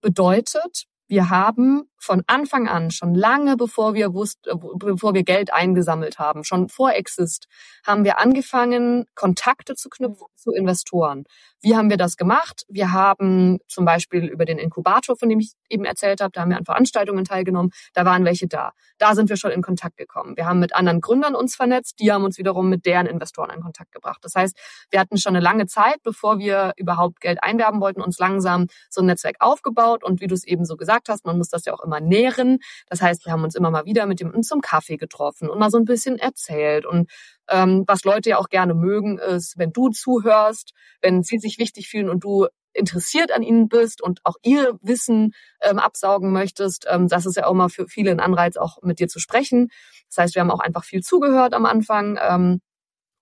[0.00, 5.52] bedeutet, wir haben von Anfang an, schon lange bevor wir wussten, äh, bevor wir Geld
[5.52, 7.46] eingesammelt haben, schon vor Exist,
[7.86, 11.24] haben wir angefangen, Kontakte zu knüpfen zu Investoren.
[11.62, 12.64] Wie haben wir das gemacht?
[12.68, 16.50] Wir haben zum Beispiel über den Inkubator, von dem ich eben erzählt habe, da haben
[16.50, 18.72] wir an Veranstaltungen teilgenommen, da waren welche da.
[18.98, 20.36] Da sind wir schon in Kontakt gekommen.
[20.36, 23.62] Wir haben mit anderen Gründern uns vernetzt, die haben uns wiederum mit deren Investoren in
[23.62, 24.18] Kontakt gebracht.
[24.22, 24.54] Das heißt,
[24.90, 29.00] wir hatten schon eine lange Zeit, bevor wir überhaupt Geld einwerben wollten, uns langsam so
[29.00, 30.04] ein Netzwerk aufgebaut.
[30.04, 32.58] Und wie du es eben so gesagt hast, man muss das ja auch immer nähren.
[32.88, 35.70] Das heißt, wir haben uns immer mal wieder mit dem zum Kaffee getroffen und mal
[35.70, 37.10] so ein bisschen erzählt und
[37.48, 40.72] ähm, was Leute ja auch gerne mögen, ist, wenn du zuhörst,
[41.02, 45.32] wenn sie sich wichtig fühlen und du interessiert an ihnen bist und auch ihr Wissen
[45.62, 48.98] ähm, absaugen möchtest, ähm, das ist ja auch mal für viele ein Anreiz, auch mit
[48.98, 49.68] dir zu sprechen.
[50.08, 52.18] Das heißt, wir haben auch einfach viel zugehört am Anfang.
[52.20, 52.60] Ähm,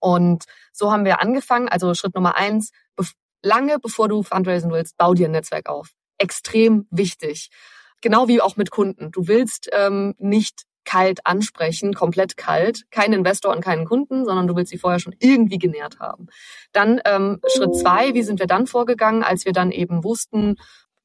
[0.01, 1.69] und so haben wir angefangen.
[1.69, 3.13] Also Schritt Nummer eins, bef
[3.43, 5.91] lange bevor du fundraisen willst, bau dir ein Netzwerk auf.
[6.23, 7.51] Extrem wichtig.
[8.01, 9.11] Genau wie auch mit Kunden.
[9.11, 14.55] Du willst ähm, nicht kalt ansprechen, komplett kalt, keinen Investor und keinen Kunden, sondern du
[14.55, 16.27] willst sie vorher schon irgendwie genährt haben.
[16.73, 20.57] Dann ähm, Schritt zwei, wie sind wir dann vorgegangen, als wir dann eben wussten,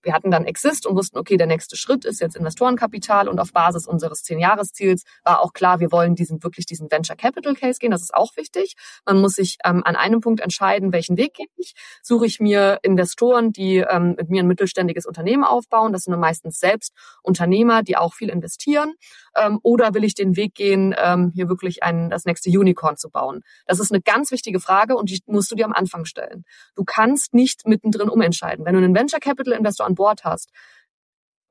[0.04, 3.52] wir hatten dann Exist und wussten, okay, der nächste Schritt ist jetzt Investorenkapital und auf
[3.52, 7.92] Basis unseres Zehn-Jahres-Ziels war auch klar, wir wollen diesen wirklich diesen Venture Capital Case gehen.
[7.92, 8.76] Das ist auch wichtig.
[9.06, 11.74] Man muss sich ähm, an einem Punkt entscheiden, welchen Weg gehe ich.
[12.04, 15.94] Suche ich mir Investoren, die ähm, mit mir ein mittelständiges Unternehmen aufbauen.
[15.94, 16.94] Das sind meistens selbst
[17.24, 18.94] Unternehmer, die auch viel investieren.
[19.36, 23.10] Ähm, oder will ich den Weg gehen, ähm, hier wirklich ein, das nächste Unicorn zu
[23.10, 23.42] bauen?
[23.66, 26.44] Das ist eine ganz wichtige Frage und die musst du dir am Anfang stellen.
[26.76, 28.66] Du kannst nicht mittendrin umentscheiden.
[28.66, 30.52] Wenn du einen Venture Capital Investor an Bord hast,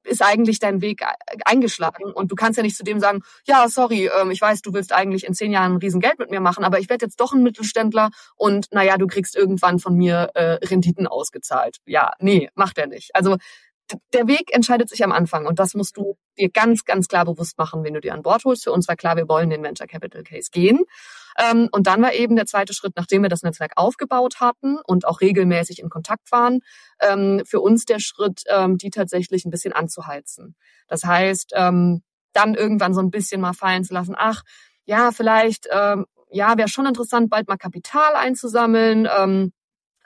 [0.07, 1.03] ist eigentlich dein Weg
[1.45, 4.73] eingeschlagen und du kannst ja nicht zu dem sagen, ja, sorry, ähm, ich weiß, du
[4.73, 7.33] willst eigentlich in zehn Jahren ein Riesengeld mit mir machen, aber ich werde jetzt doch
[7.33, 11.79] ein Mittelständler und naja, du kriegst irgendwann von mir äh, Renditen ausgezahlt.
[11.87, 13.15] Ja, nee, macht er nicht.
[13.15, 13.37] Also
[14.13, 17.57] der Weg entscheidet sich am Anfang und das musst du dir ganz, ganz klar bewusst
[17.59, 18.65] machen, wenn du dir an Bord holst.
[18.65, 20.81] Für uns war klar, wir wollen den Venture Capital Case gehen.
[21.39, 25.07] Ähm, und dann war eben der zweite Schritt, nachdem wir das Netzwerk aufgebaut hatten und
[25.07, 26.61] auch regelmäßig in Kontakt waren,
[27.01, 30.57] ähm, für uns der Schritt, ähm, die tatsächlich ein bisschen anzuheizen.
[30.89, 34.43] Das heißt, dann irgendwann so ein bisschen mal fallen zu lassen, ach,
[34.85, 39.09] ja, vielleicht, ja, wäre schon interessant, bald mal Kapital einzusammeln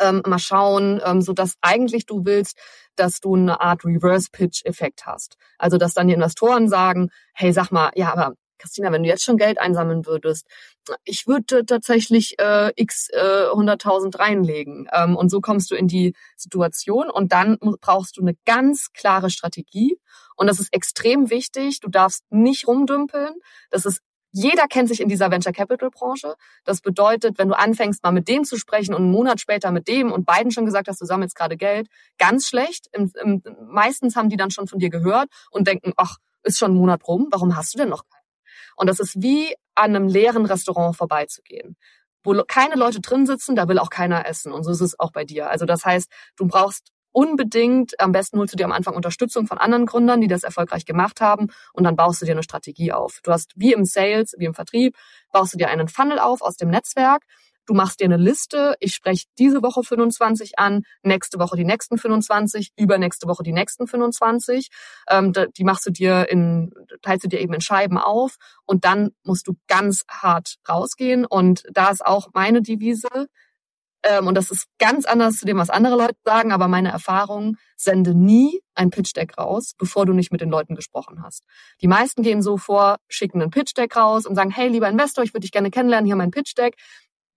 [0.01, 2.59] ähm, mal schauen, ähm, so dass eigentlich du willst,
[2.97, 5.37] dass du eine Art Reverse-Pitch-Effekt hast.
[5.59, 9.25] Also dass dann die Investoren sagen, hey, sag mal, ja, aber Christina, wenn du jetzt
[9.25, 10.47] schon Geld einsammeln würdest,
[11.05, 14.87] ich würde tatsächlich äh, x äh, 100.000 reinlegen.
[14.93, 19.31] Ähm, und so kommst du in die Situation und dann brauchst du eine ganz klare
[19.31, 19.99] Strategie.
[20.37, 21.81] Und das ist extrem wichtig.
[21.81, 23.35] Du darfst nicht rumdümpeln.
[23.71, 24.01] Das ist
[24.33, 26.35] jeder kennt sich in dieser Venture Capital Branche.
[26.65, 29.89] Das bedeutet, wenn du anfängst, mal mit dem zu sprechen und einen Monat später mit
[29.89, 32.87] dem und beiden schon gesagt hast, du sammelst gerade Geld, ganz schlecht.
[32.93, 36.73] Im, im, meistens haben die dann schon von dir gehört und denken, ach, ist schon
[36.73, 38.21] ein Monat rum, warum hast du denn noch keinen?
[38.77, 41.77] Und das ist wie an einem leeren Restaurant vorbeizugehen.
[42.23, 44.53] Wo keine Leute drin sitzen, da will auch keiner essen.
[44.53, 45.51] Und so ist es auch bei dir.
[45.51, 49.59] Also das heißt, du brauchst unbedingt, am besten holst du dir am Anfang Unterstützung von
[49.59, 53.21] anderen Gründern, die das erfolgreich gemacht haben und dann baust du dir eine Strategie auf.
[53.23, 54.97] Du hast wie im Sales, wie im Vertrieb,
[55.33, 57.25] baust du dir einen Funnel auf aus dem Netzwerk.
[57.71, 58.75] Du machst dir eine Liste.
[58.81, 63.87] Ich spreche diese Woche 25 an, nächste Woche die nächsten 25, übernächste Woche die nächsten
[63.87, 64.71] 25.
[65.09, 69.11] Ähm, die machst du dir in, teilst du dir eben in Scheiben auf und dann
[69.23, 71.25] musst du ganz hart rausgehen.
[71.25, 73.29] Und da ist auch meine Devise,
[74.03, 77.57] ähm, und das ist ganz anders zu dem, was andere Leute sagen, aber meine Erfahrung,
[77.77, 81.45] sende nie ein Pitch Deck raus, bevor du nicht mit den Leuten gesprochen hast.
[81.83, 85.25] Die meisten gehen so vor, schicken ein Pitch Deck raus und sagen, hey, lieber Investor,
[85.25, 86.77] ich würde dich gerne kennenlernen, hier mein Pitch Deck.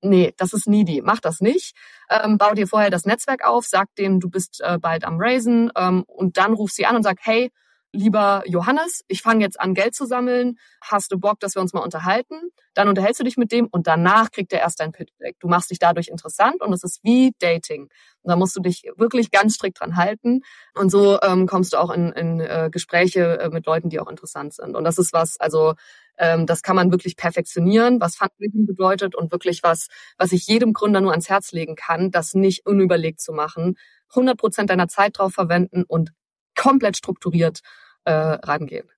[0.02, 1.02] Nee, das ist needy.
[1.02, 1.76] Mach das nicht.
[2.10, 5.72] Ähm, bau dir vorher das Netzwerk auf, sag denen, du bist äh, bald am Raisen
[5.78, 7.52] ähm, und dann ruf sie an und sag, hey,
[7.94, 10.58] lieber Johannes, ich fange jetzt an, Geld zu sammeln.
[10.82, 12.36] Hast du Bock, dass wir uns mal unterhalten?
[12.74, 15.38] Dann unterhältst du dich mit dem und danach kriegt er erst dein Pitch-Deck.
[15.40, 17.84] Du machst dich dadurch interessant und es ist wie Dating.
[17.84, 20.42] Und da musst du dich wirklich ganz strikt dran halten.
[20.74, 24.10] Und so ähm, kommst du auch in, in äh, Gespräche äh, mit Leuten, die auch
[24.10, 24.76] interessant sind.
[24.76, 25.76] Und das ist was, also
[26.18, 29.88] ähm, das kann man wirklich perfektionieren, was Fundraising bedeutet und wirklich was,
[30.18, 33.76] was ich jedem Gründer nur ans Herz legen kann, das nicht unüberlegt zu machen.
[34.10, 36.12] 100 Prozent deiner Zeit drauf verwenden und
[36.56, 37.62] komplett strukturiert
[38.06, 38.90] äh, rangehen.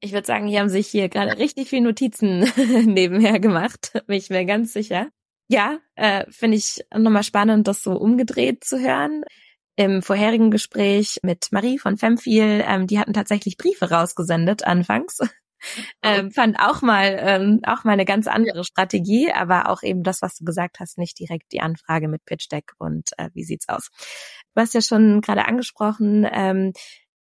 [0.00, 2.40] Ich würde sagen, hier haben sich hier gerade richtig viele Notizen
[2.84, 5.08] nebenher gemacht, bin ich mir ganz sicher.
[5.48, 9.24] Ja, äh, finde ich nochmal spannend, das so umgedreht zu hören.
[9.76, 15.20] Im vorherigen Gespräch mit Marie von Femfeel, ähm, die hatten tatsächlich Briefe rausgesendet anfangs.
[16.02, 20.20] ähm, fand auch mal ähm, auch mal eine ganz andere Strategie, aber auch eben das,
[20.20, 23.68] was du gesagt hast, nicht direkt die Anfrage mit Pitch Deck und äh, wie sieht's
[23.68, 23.88] aus.
[24.54, 26.72] Du hast ja schon gerade angesprochen, ähm,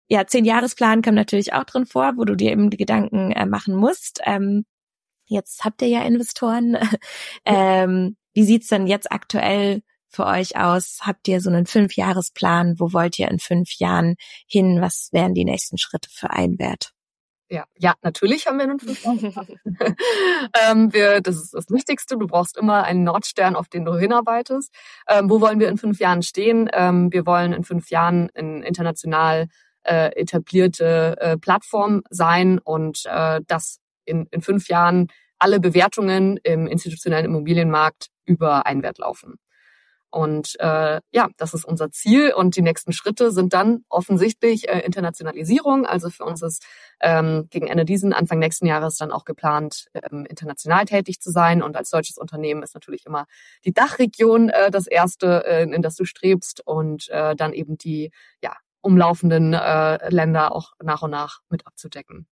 [0.08, 3.45] ja, zehn Jahresplan kommt natürlich auch drin vor, wo du dir eben die Gedanken äh,
[3.45, 4.22] machen musst.
[4.26, 4.66] Ähm,
[5.26, 6.78] jetzt habt ihr ja Investoren.
[7.45, 10.99] ähm, wie sieht's denn jetzt aktuell für euch aus?
[11.01, 12.80] Habt ihr so einen Fünfjahresplan?
[12.80, 14.16] Wo wollt ihr in fünf Jahren
[14.47, 14.82] hin?
[14.82, 16.91] Was wären die nächsten Schritte für Einwert?
[17.47, 19.47] Ja, ja, natürlich haben wir einen Fünfjahresplan.
[20.68, 22.18] ähm, wir, das ist das Wichtigste.
[22.18, 24.74] Du brauchst immer einen Nordstern, auf den du hinarbeitest.
[25.08, 26.70] Ähm, wo wollen wir in fünf Jahren stehen?
[26.74, 29.47] Ähm, wir wollen in fünf Jahren in international
[29.86, 35.07] äh, etablierte äh, Plattform sein und äh, dass in, in fünf Jahren
[35.39, 39.39] alle Bewertungen im institutionellen Immobilienmarkt über einen Wert laufen.
[40.15, 42.33] Und äh, ja, das ist unser Ziel.
[42.33, 45.86] Und die nächsten Schritte sind dann offensichtlich äh, Internationalisierung.
[45.86, 46.65] Also für uns ist
[47.01, 51.61] ähm, gegen Ende diesen, Anfang nächsten Jahres dann auch geplant, ähm, international tätig zu sein.
[51.61, 53.25] Und als deutsches Unternehmen ist natürlich immer
[53.65, 58.09] die Dachregion äh, das erste, äh, in das du strebst und äh, dann eben die
[58.41, 58.53] ja,
[58.86, 62.27] umlaufenden äh, Länder auch nach und nach mit abzudecken.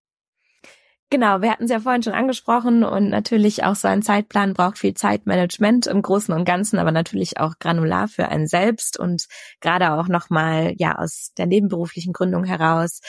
[1.10, 4.78] Genau, wir hatten es ja vorhin schon angesprochen und natürlich auch so ein Zeitplan braucht
[4.78, 9.26] viel Zeitmanagement im Großen und Ganzen, aber natürlich auch granular für einen selbst und
[9.60, 13.00] gerade auch nochmal ja aus der nebenberuflichen Gründung heraus.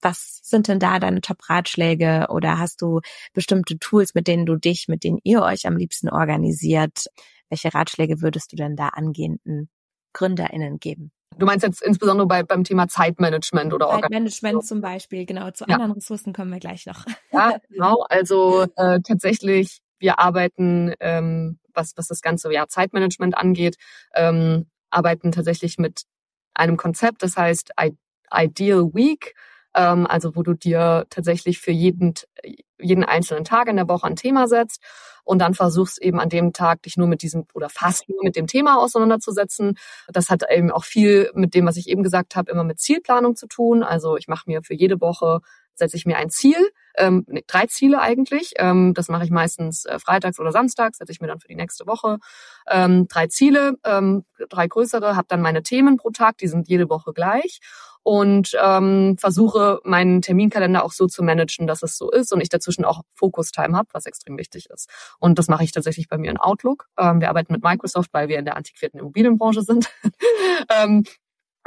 [0.00, 3.00] Was sind denn da deine Top-Ratschläge oder hast du
[3.32, 7.06] bestimmte Tools, mit denen du dich, mit denen ihr euch am liebsten organisiert?
[7.48, 9.70] Welche Ratschläge würdest du denn da angehenden
[10.14, 11.12] GründerInnen geben?
[11.38, 15.50] Du meinst jetzt insbesondere bei, beim Thema Zeitmanagement oder Zeitmanagement zum Beispiel, genau.
[15.50, 15.74] Zu ja.
[15.74, 17.04] anderen Ressourcen kommen wir gleich noch.
[17.32, 18.04] Ja, genau.
[18.08, 23.76] Also äh, tatsächlich, wir arbeiten, ähm, was, was das ganze ja, Zeitmanagement angeht,
[24.14, 26.02] ähm, arbeiten tatsächlich mit
[26.54, 27.72] einem Konzept, das heißt
[28.32, 29.34] Ideal Week,
[29.74, 32.14] ähm, also wo du dir tatsächlich für jeden,
[32.78, 34.82] jeden einzelnen Tag in der Woche ein Thema setzt
[35.24, 38.36] und dann versuchst eben an dem Tag dich nur mit diesem oder fast nur mit
[38.36, 39.78] dem Thema auseinanderzusetzen.
[40.08, 43.36] Das hat eben auch viel mit dem, was ich eben gesagt habe, immer mit Zielplanung
[43.36, 43.82] zu tun.
[43.82, 45.40] Also ich mache mir für jede Woche
[45.74, 48.52] setze ich mir ein Ziel, ähm, nee, drei Ziele eigentlich.
[48.56, 51.54] Ähm, das mache ich meistens äh, freitags oder samstags, setze ich mir dann für die
[51.54, 52.18] nächste Woche
[52.68, 56.88] ähm, drei Ziele, ähm, drei größere, habe dann meine Themen pro Tag, die sind jede
[56.88, 57.60] Woche gleich
[58.02, 62.48] und ähm, versuche meinen Terminkalender auch so zu managen, dass es so ist und ich
[62.48, 64.88] dazwischen auch Focus-Time habe, was extrem wichtig ist.
[65.18, 66.88] Und das mache ich tatsächlich bei mir in Outlook.
[66.98, 69.88] Ähm, wir arbeiten mit Microsoft, weil wir in der antiquierten Immobilienbranche sind.
[70.68, 71.04] ähm,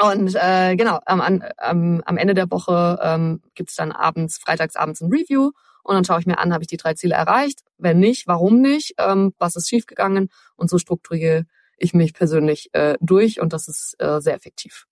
[0.01, 4.99] und äh, genau, am, am, am Ende der Woche ähm, gibt dann abends, freitags abends
[4.99, 5.51] ein Review
[5.83, 7.61] und dann schaue ich mir an, habe ich die drei Ziele erreicht?
[7.77, 8.95] Wenn nicht, warum nicht?
[8.97, 10.29] Ähm, was ist schiefgegangen?
[10.55, 11.45] Und so strukturiere
[11.77, 14.85] ich mich persönlich äh, durch und das ist äh, sehr effektiv.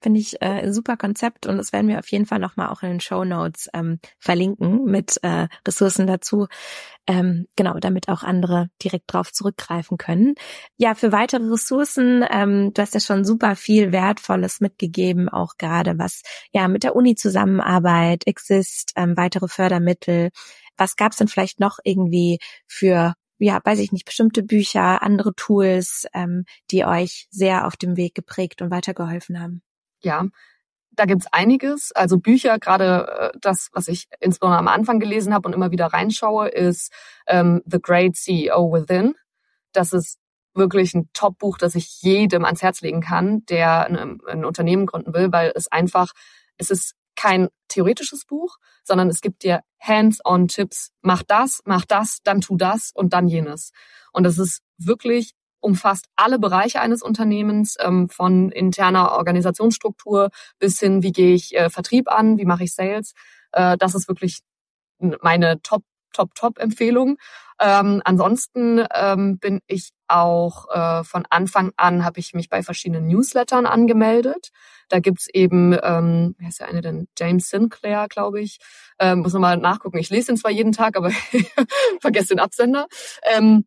[0.00, 2.90] Finde ich äh, super Konzept und das werden wir auf jeden Fall nochmal auch in
[2.90, 6.46] den Show Notes ähm, verlinken mit äh, Ressourcen dazu.
[7.08, 10.34] Ähm, genau, damit auch andere direkt drauf zurückgreifen können.
[10.76, 15.98] Ja, für weitere Ressourcen, ähm, du hast ja schon super viel Wertvolles mitgegeben, auch gerade
[15.98, 16.22] was
[16.52, 20.30] ja mit der Uni Zusammenarbeit, Exist, ähm, weitere Fördermittel.
[20.76, 26.06] Was gab's denn vielleicht noch irgendwie für ja, weiß ich nicht, bestimmte Bücher, andere Tools,
[26.12, 29.62] ähm, die euch sehr auf dem Weg geprägt und weitergeholfen haben?
[30.00, 30.26] Ja,
[30.98, 31.92] da gibt's einiges.
[31.92, 35.86] Also Bücher, gerade äh, das, was ich insbesondere am Anfang gelesen habe und immer wieder
[35.86, 36.92] reinschaue, ist
[37.26, 39.14] ähm, The Great CEO Within.
[39.72, 40.18] Das ist
[40.54, 45.14] wirklich ein Top-Buch, das ich jedem ans Herz legen kann, der ein, ein Unternehmen gründen
[45.14, 46.12] will, weil es einfach,
[46.56, 50.90] es ist kein theoretisches Buch, sondern es gibt dir Hands-on-Tipps.
[51.02, 53.70] Mach das, mach das, dann tu das und dann jenes.
[54.12, 61.02] Und es ist wirklich umfasst alle Bereiche eines Unternehmens, ähm, von interner Organisationsstruktur bis hin,
[61.02, 63.12] wie gehe ich äh, Vertrieb an, wie mache ich Sales.
[63.52, 64.40] Äh, das ist wirklich
[64.98, 65.82] meine Top,
[66.12, 67.18] Top, Top-Empfehlung.
[67.60, 73.06] Ähm, ansonsten ähm, bin ich auch äh, von Anfang an, habe ich mich bei verschiedenen
[73.08, 74.50] Newslettern angemeldet.
[74.88, 77.08] Da gibt's eben, ähm, wer ist der eine denn?
[77.18, 78.58] James Sinclair, glaube ich.
[78.98, 79.98] Ähm, muss nochmal nachgucken.
[79.98, 81.10] Ich lese ihn zwar jeden Tag, aber
[82.00, 82.86] vergesse den Absender.
[83.22, 83.64] Ähm,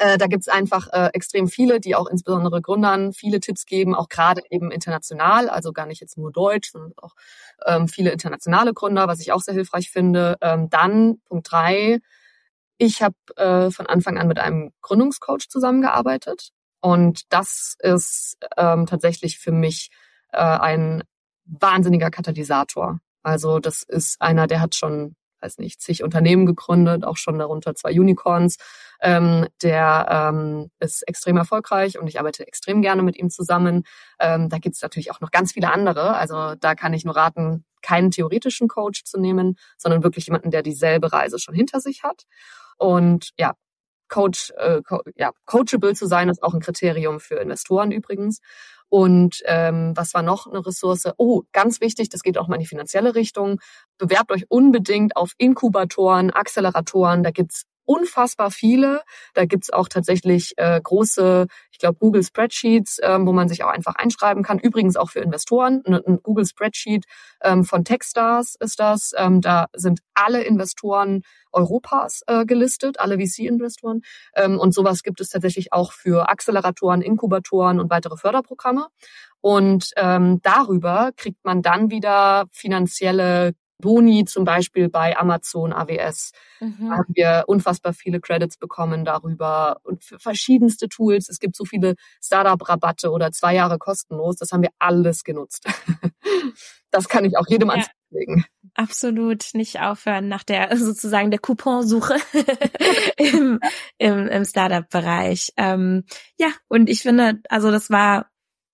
[0.00, 4.08] äh, da gibt's einfach äh, extrem viele, die auch insbesondere Gründern viele Tipps geben, auch
[4.08, 7.14] gerade eben international, also gar nicht jetzt nur Deutsch, sondern auch
[7.66, 10.38] ähm, viele internationale Gründer, was ich auch sehr hilfreich finde.
[10.40, 11.98] Ähm, dann Punkt drei,
[12.78, 19.38] ich habe äh, von Anfang an mit einem Gründungscoach zusammengearbeitet und das ist ähm, tatsächlich
[19.38, 19.90] für mich
[20.32, 21.04] äh, ein
[21.44, 23.00] wahnsinniger Katalysator.
[23.22, 27.74] Also das ist einer, der hat schon weiß nicht, zig Unternehmen gegründet, auch schon darunter
[27.74, 28.56] zwei Unicorns.
[29.00, 33.84] Ähm, der ähm, ist extrem erfolgreich und ich arbeite extrem gerne mit ihm zusammen.
[34.18, 36.16] Ähm, da gibt's natürlich auch noch ganz viele andere.
[36.16, 40.62] Also da kann ich nur raten, keinen theoretischen Coach zu nehmen, sondern wirklich jemanden, der
[40.62, 42.24] dieselbe Reise schon hinter sich hat.
[42.76, 43.54] Und ja,
[44.10, 44.82] Coach, äh,
[45.16, 48.40] ja, coachable zu sein, ist auch ein Kriterium für Investoren übrigens.
[48.90, 51.04] Und ähm, was war noch eine Ressource?
[51.16, 53.60] Oh, ganz wichtig, das geht auch mal in die finanzielle Richtung.
[53.98, 57.22] Bewerbt euch unbedingt auf Inkubatoren, Acceleratoren.
[57.22, 59.02] Da gibt's unfassbar viele.
[59.34, 63.68] Da gibt's auch tatsächlich äh, große, ich glaube, Google Spreadsheets, ähm, wo man sich auch
[63.68, 64.60] einfach einschreiben kann.
[64.60, 65.82] Übrigens auch für Investoren.
[65.84, 67.04] Ein, ein Google Spreadsheet
[67.42, 69.10] ähm, von Techstars ist das.
[69.16, 74.02] Ähm, da sind alle Investoren Europas äh, gelistet, alle VC-Investoren.
[74.36, 78.86] Ähm, und sowas gibt es tatsächlich auch für Acceleratoren, Inkubatoren und weitere Förderprogramme.
[79.40, 86.32] Und ähm, darüber kriegt man dann wieder finanzielle Boni zum Beispiel bei Amazon AWS.
[86.60, 86.90] Mhm.
[86.90, 91.28] haben wir unfassbar viele Credits bekommen darüber und für verschiedenste Tools.
[91.28, 94.36] Es gibt so viele Startup-Rabatte oder zwei Jahre kostenlos.
[94.36, 95.66] Das haben wir alles genutzt.
[96.90, 97.74] das kann ich auch jedem ja.
[97.74, 98.44] ans legen.
[98.74, 102.16] Absolut nicht aufhören nach der sozusagen der Couponsuche
[103.16, 103.60] im,
[103.98, 105.52] im, im Startup-Bereich.
[105.56, 106.04] Ähm,
[106.38, 108.30] ja, und ich finde, also das war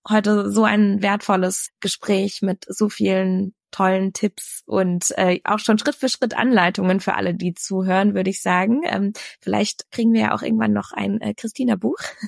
[0.09, 5.95] heute so ein wertvolles Gespräch mit so vielen tollen Tipps und äh, auch schon Schritt
[5.95, 8.81] für Schritt Anleitungen für alle, die zuhören, würde ich sagen.
[8.85, 11.97] Ähm, vielleicht kriegen wir ja auch irgendwann noch ein äh, Christina-Buch.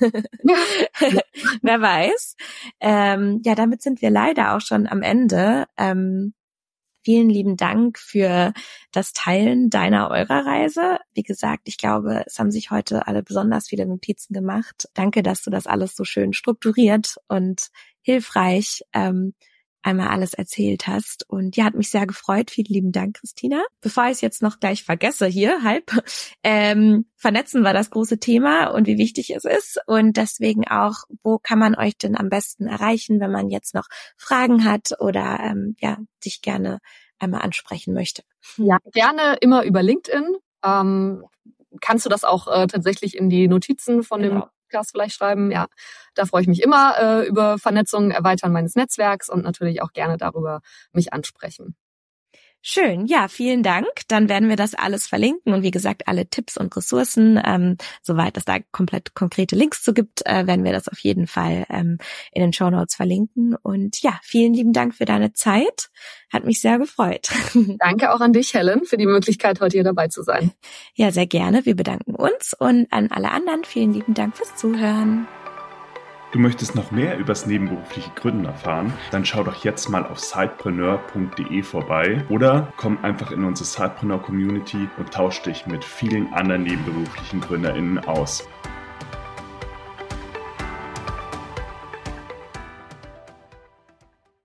[1.62, 2.36] Wer weiß.
[2.80, 5.66] Ähm, ja, damit sind wir leider auch schon am Ende.
[5.78, 6.34] Ähm,
[7.02, 8.52] Vielen lieben Dank für
[8.92, 10.98] das Teilen deiner eurer Reise.
[11.14, 14.88] Wie gesagt, ich glaube, es haben sich heute alle besonders viele Notizen gemacht.
[14.94, 17.68] Danke, dass du das alles so schön strukturiert und
[18.02, 19.34] hilfreich ähm,
[19.82, 21.28] einmal alles erzählt hast.
[21.28, 22.50] Und ja, hat mich sehr gefreut.
[22.50, 23.62] Vielen lieben Dank, Christina.
[23.80, 25.90] Bevor ich es jetzt noch gleich vergesse hier, halb,
[26.42, 29.80] ähm, vernetzen war das große Thema und wie wichtig es ist.
[29.86, 33.86] Und deswegen auch, wo kann man euch denn am besten erreichen, wenn man jetzt noch
[34.16, 36.80] Fragen hat oder ähm, ja, dich gerne
[37.18, 38.22] einmal ansprechen möchte?
[38.56, 40.36] Ja, gerne immer über LinkedIn.
[40.64, 41.24] Ähm,
[41.80, 44.40] kannst du das auch äh, tatsächlich in die Notizen von genau.
[44.40, 45.50] dem Podcast vielleicht schreiben.
[45.50, 45.66] Ja,
[46.14, 50.16] da freue ich mich immer äh, über Vernetzung, Erweitern meines Netzwerks und natürlich auch gerne
[50.16, 50.60] darüber
[50.92, 51.74] mich ansprechen.
[52.62, 53.88] Schön, ja, vielen Dank.
[54.08, 58.36] Dann werden wir das alles verlinken und wie gesagt, alle Tipps und Ressourcen, ähm, soweit
[58.36, 61.96] es da komplett konkrete Links zu gibt, äh, werden wir das auf jeden Fall ähm,
[62.32, 63.54] in den Show Notes verlinken.
[63.54, 65.88] Und ja, vielen lieben Dank für deine Zeit.
[66.30, 67.30] Hat mich sehr gefreut.
[67.78, 70.52] Danke auch an dich, Helen, für die Möglichkeit, heute hier dabei zu sein.
[70.94, 71.64] Ja, sehr gerne.
[71.64, 75.26] Wir bedanken uns und an alle anderen vielen lieben Dank fürs Zuhören.
[76.32, 78.92] Du möchtest noch mehr übers nebenberufliche Gründen erfahren?
[79.10, 84.88] Dann schau doch jetzt mal auf sidepreneur.de vorbei oder komm einfach in unsere Sidepreneur Community
[84.96, 88.46] und tausch dich mit vielen anderen nebenberuflichen GründerInnen aus.